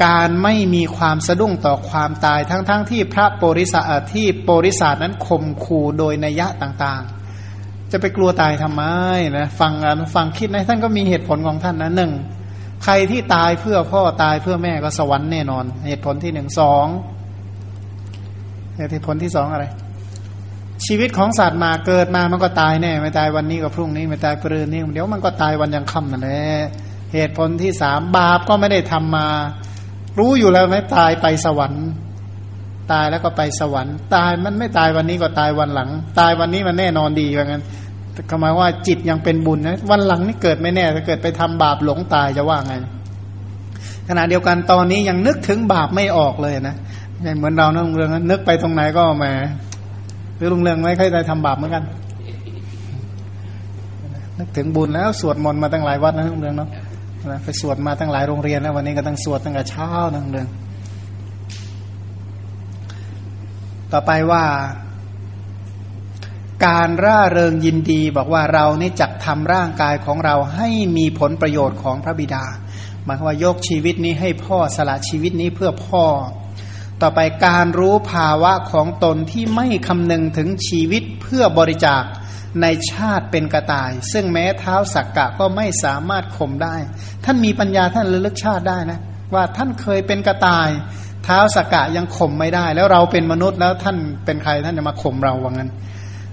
[0.06, 3.82] การไม่มีความสะดุ้งต่อความตายทั้งๆทที่พระโปริสา
[4.14, 8.84] ที่โปริศานั้นข่มขู่โดยนัยยะต่างๆ จะไปกลัวตายทำไม
[9.38, 9.74] นะฟัง
[10.16, 12.12] ฟังคิดนะท่านก็มีเหตุผลของท่านนะหนึ่ง
[12.84, 16.86] ใครที่ตายเพื่อพ่อตายเพื่อแม่ก็สวรรค์แน่นอน เหตุผลที่หนึ่งสอง
[18.76, 19.66] เหตุผลที่สองอะไร
[20.92, 26.42] ชีวิตของสัตว์มาเกิดมามันก็ตายแน่ไม่ตายวันนี้ก็พรุ่งนี้ไม่ตายปรืนนี้เดี๋ยวมันก็ตายวันยังค่ำนั่นแหละ
[27.14, 29.28] เหตุผลที่สามบาปก็ไม่ได้ทำมา
[30.20, 31.86] รู้อยู่แล้วไหมตายไปสวรรค์
[32.92, 37.64] ตายแล้วก็ไปสวรรค์ ตายมันไม่ตายวันนี้ก็ตายวันหลัง ตายวันนี้มันแน่นอนดีอย่างนั้น
[38.30, 42.74] ก็หมายว่าจิตยังเป็นบุญนะวันหลังนี่เกิดไม่แน่ถ้าเกิดไปทำบาปหลงตายจะว่าไง
[44.08, 46.76] ขณะเดียวกันตอนนี้ยังนึกถึงบาปไม่ออกเลยนะ
[47.38, 49.26] เหมือนเราเรื่องเรื่องนึกไปตรงไหนก็แหม
[50.40, 51.84] หรือลุงเรืองไม่ค่อยได้ทำบาปเหมือนกัน
[54.38, 56.70] นึกถึงบุญแล้วสวดมนต์มาตั้งหลายวัดนะลุงเรืองเนาะ
[57.44, 60.48] ไปสวดมาตั้งหลายโรงเรียนแล้ววันนี้ก็ตั้งสวดตั้งแต่เช้านะลุงเรือง
[63.92, 64.44] ต่อไปว่า
[66.66, 72.44] การร่าเริงยินดีบอกว่าเรานี่จักทำร่างกายของเราให้มีผลประโยชน์ของพระบิดา
[73.06, 76.04] หมายว่ายกชีวิตนี้ให้พ่อสละชีวิตนี้เพื่อพ่อ
[77.02, 82.04] ต่อไปการรู้ภาวะของตนที่ไม่คำนึงถึงชีวิตเพื่อบริจาค
[82.62, 86.76] ในชาติเป็นกระต่าย ซึ่งแม้เท้าสักกะก็ไม่สามารถข่มได้
[87.26, 89.00] ท่านมีปัญญาท่านระลึกชาติได้นะ
[89.34, 90.70] ว่าท่านเคยเป็นกระต่าย
[91.24, 95.72] เท้าสักกะยังข่มไม่ได้ แล้วเราเป็นมนุษย์แล้วท่านเป็นใครท่านจะมาข่มเราว่างั้น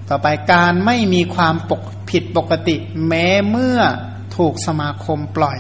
[0.09, 2.77] ต่อไปการไม่มีความปกผิดปกติ
[3.09, 3.79] แม้เมื่อ
[4.37, 5.59] ถูกสมาคมปล่อย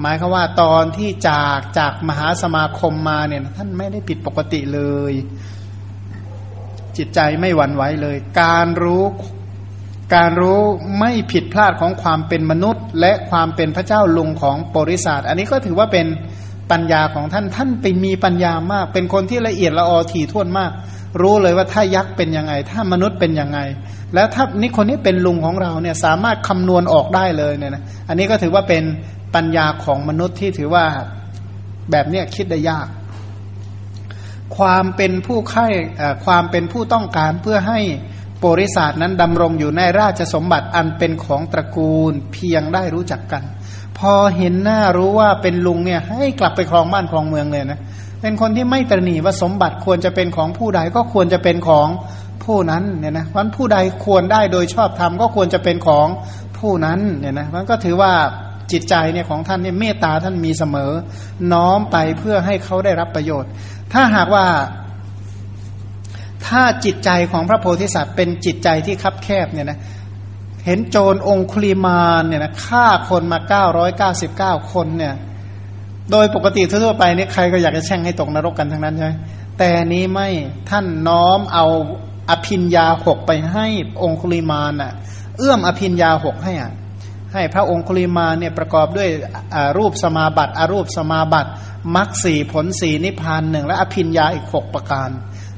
[0.00, 4.80] หมายคือว่าตอนที่จากจากมหาสมาคมมาเนี่ย ท่านไม่ได้ผิดปกติเล
[5.10, 5.12] ย
[6.96, 9.04] จิตใจไม่หวั่นไหวเลย การรู้
[10.14, 10.60] การรู้
[10.98, 16.06] ไม่ผิดพลาดของความเป็นมนุษย์ และความเป็นพระเจ้าลุงของบริษัทอันนี้ก็ถือว่าเป็น
[16.70, 20.70] ปัญญาของท่านท่านเป็นมีปัญญามาก เป็นคนที่ละเอียดละออถี่ถ้วนมาก
[21.22, 23.58] รู้เลยว่าถ้ายักษ์เป็นยังไง ถ้ามนุษย์เป็นยังไง
[24.14, 28.82] แล้วถ้านี่คนนี้เป็นลุงของเราเนี่ยสามารถคำนวณออกได้เลยเนี่ยนะอันนี้ก็ถือว่าเป็น
[29.36, 30.86] ปัญญาของมนุษย์ที่ถือว่า
[31.90, 32.88] แบบเนี้ยคิดได้ยาก
[34.56, 35.66] ความเป็นผู้ไข้
[36.24, 37.80] ความเป็นผู้ต้องการเพื่อให้
[38.46, 43.42] บริษัทนั้นดำรงอยู่ในราชสมบัติอันเป็นของตระกูลเพียงได้รู้จักกัน
[43.98, 47.80] พอเห็นหน้ารู้ว่าเป็นลุงเนี่ยให้กลับไปครองบ้านครองเมืองเลยนะ
[48.20, 51.88] เป็นคนที่ไม่ตรณีว่าสมบัติควรจะเป็นของผู้ใดก็ควรจะเป็นของ
[52.44, 56.06] ผู้นั้นเนี่ยนะวันผู้ใดควรได้โดยชอบธรรมก็ควรจะเป็นของ
[56.58, 58.12] ผู้นั้นเนี่ยนะมันก็ถือว่า
[58.72, 60.92] จิตใจเนี่ยของท่านเนี่ยเมตตาท่านมีเสมอ
[61.52, 63.50] น้อมไปเพื่อให้เขาได้รับประโยชน์
[63.92, 64.46] ถ้าหากว่า
[66.46, 69.78] ถ้าจิตใจของพระโพธิสัตว์เป็นจิตใจที่คับแคบเนี่ยนะ
[70.66, 75.14] เห็นโจรองคุลีมานเนี่ยนะฆ่าคนมาเก้าร้อยเก้าสิบเก้าคนเนี่ย
[76.10, 79.12] โดยปกติทั่วไปนี่ใครก็อยากจะแช่งให้ตกนรกกันทั้งนั้นใช่ไหม
[79.58, 80.28] แต่นี้ไม่
[80.70, 81.66] ท่านน้อมเอา
[82.30, 83.66] อภินยาหกไปให้
[84.02, 84.92] องคุลิมานอะ
[85.38, 86.72] เอื้อมอภินยาหกให้อะ
[87.34, 89.08] ให้พระองคุลิมาเนี่ยประกอบด้วย
[89.78, 91.50] รูปสมาบัติอรูปสมาบัติ
[91.96, 95.08] มรรคสี่ผลสี่นิพพานหนึ่งและอภินยาอีกหกประการ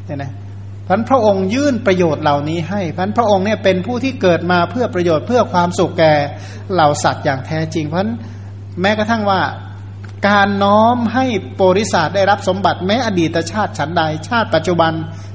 [0.06, 0.32] เนี่ยนะ
[0.86, 6.14] พันพระองค์ยื่นประโยชน์เหล่านี้ให้พันพระองค์เนี่ยเป็นผู้ที่เกิดมาเพื่อประโยชน์เพื่อความสุขแก่
[6.72, 8.00] เหล่าสัตว์อย่างแท้จริงเพราะ
[8.80, 9.40] แม้กระทั่งว่า
[10.28, 11.24] การน้อมให้
[11.62, 14.92] บริษัทได้รับสมบัติแม้อดีตชาติฉันใด ชาติปัจจุบัน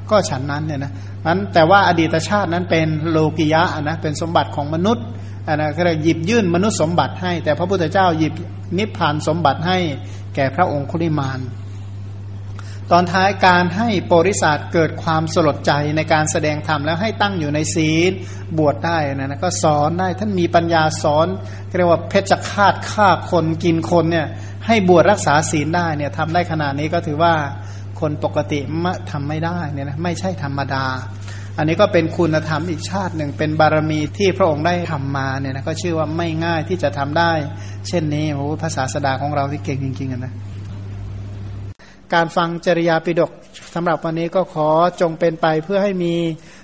[0.10, 0.94] ก็ฉันนั้นเนี่ยนะ
[1.28, 5.06] นั้นแต่ว่าอดีตชาตินั้นเป็นโลกิยะนะเป็นสมบัติของมนุษย์
[5.48, 8.34] อันนะก็เลยหยิบยื่นมนุษย์สมบัติให้ แต่พระพุทธเจ้าหยิบ
[8.78, 9.78] นิพพานสมบัติให้
[10.36, 11.39] แก่พระองค์คุลิมาน
[12.91, 18.12] ตอนท้ายการให้ปริศาสเกิดความสลดใจในการแสดงธรรมแล้วให้ตั้งอยู่ในศีล
[18.58, 21.28] บวชได้นะนะก็สอนได้ท่านมีปัญญาสอน
[21.78, 24.28] เรียกว่าเพชฌฆาตฆ่าคนกินคนเนี่ย
[24.68, 27.34] ให้บวชรักษาศีลได้เนี่ยทำได้ขนาดนี้ก็ถือว่า
[28.00, 30.86] คนปกติมทำไม่ได้เนี่ยนะไม่ใช่ธรรมดา
[31.58, 37.32] อันนี้ก็เป็นคุณธรรมอีกชาติหนึ่งเป็นบารมีที่พระองค์ได้ทำมาเนี่ยนะก็ชื่อว่าไม่ง่ายที่จะทำได้
[37.88, 40.34] เช่นนี้โอ้ภาษาสดาของเราที่เก่งจริงๆนะ
[42.14, 43.32] การฟังจริยาปิดก
[43.74, 44.70] สำหรับวันนี้ก็ขอ
[45.01, 46.14] จงเป็นไปเพื่อให้มี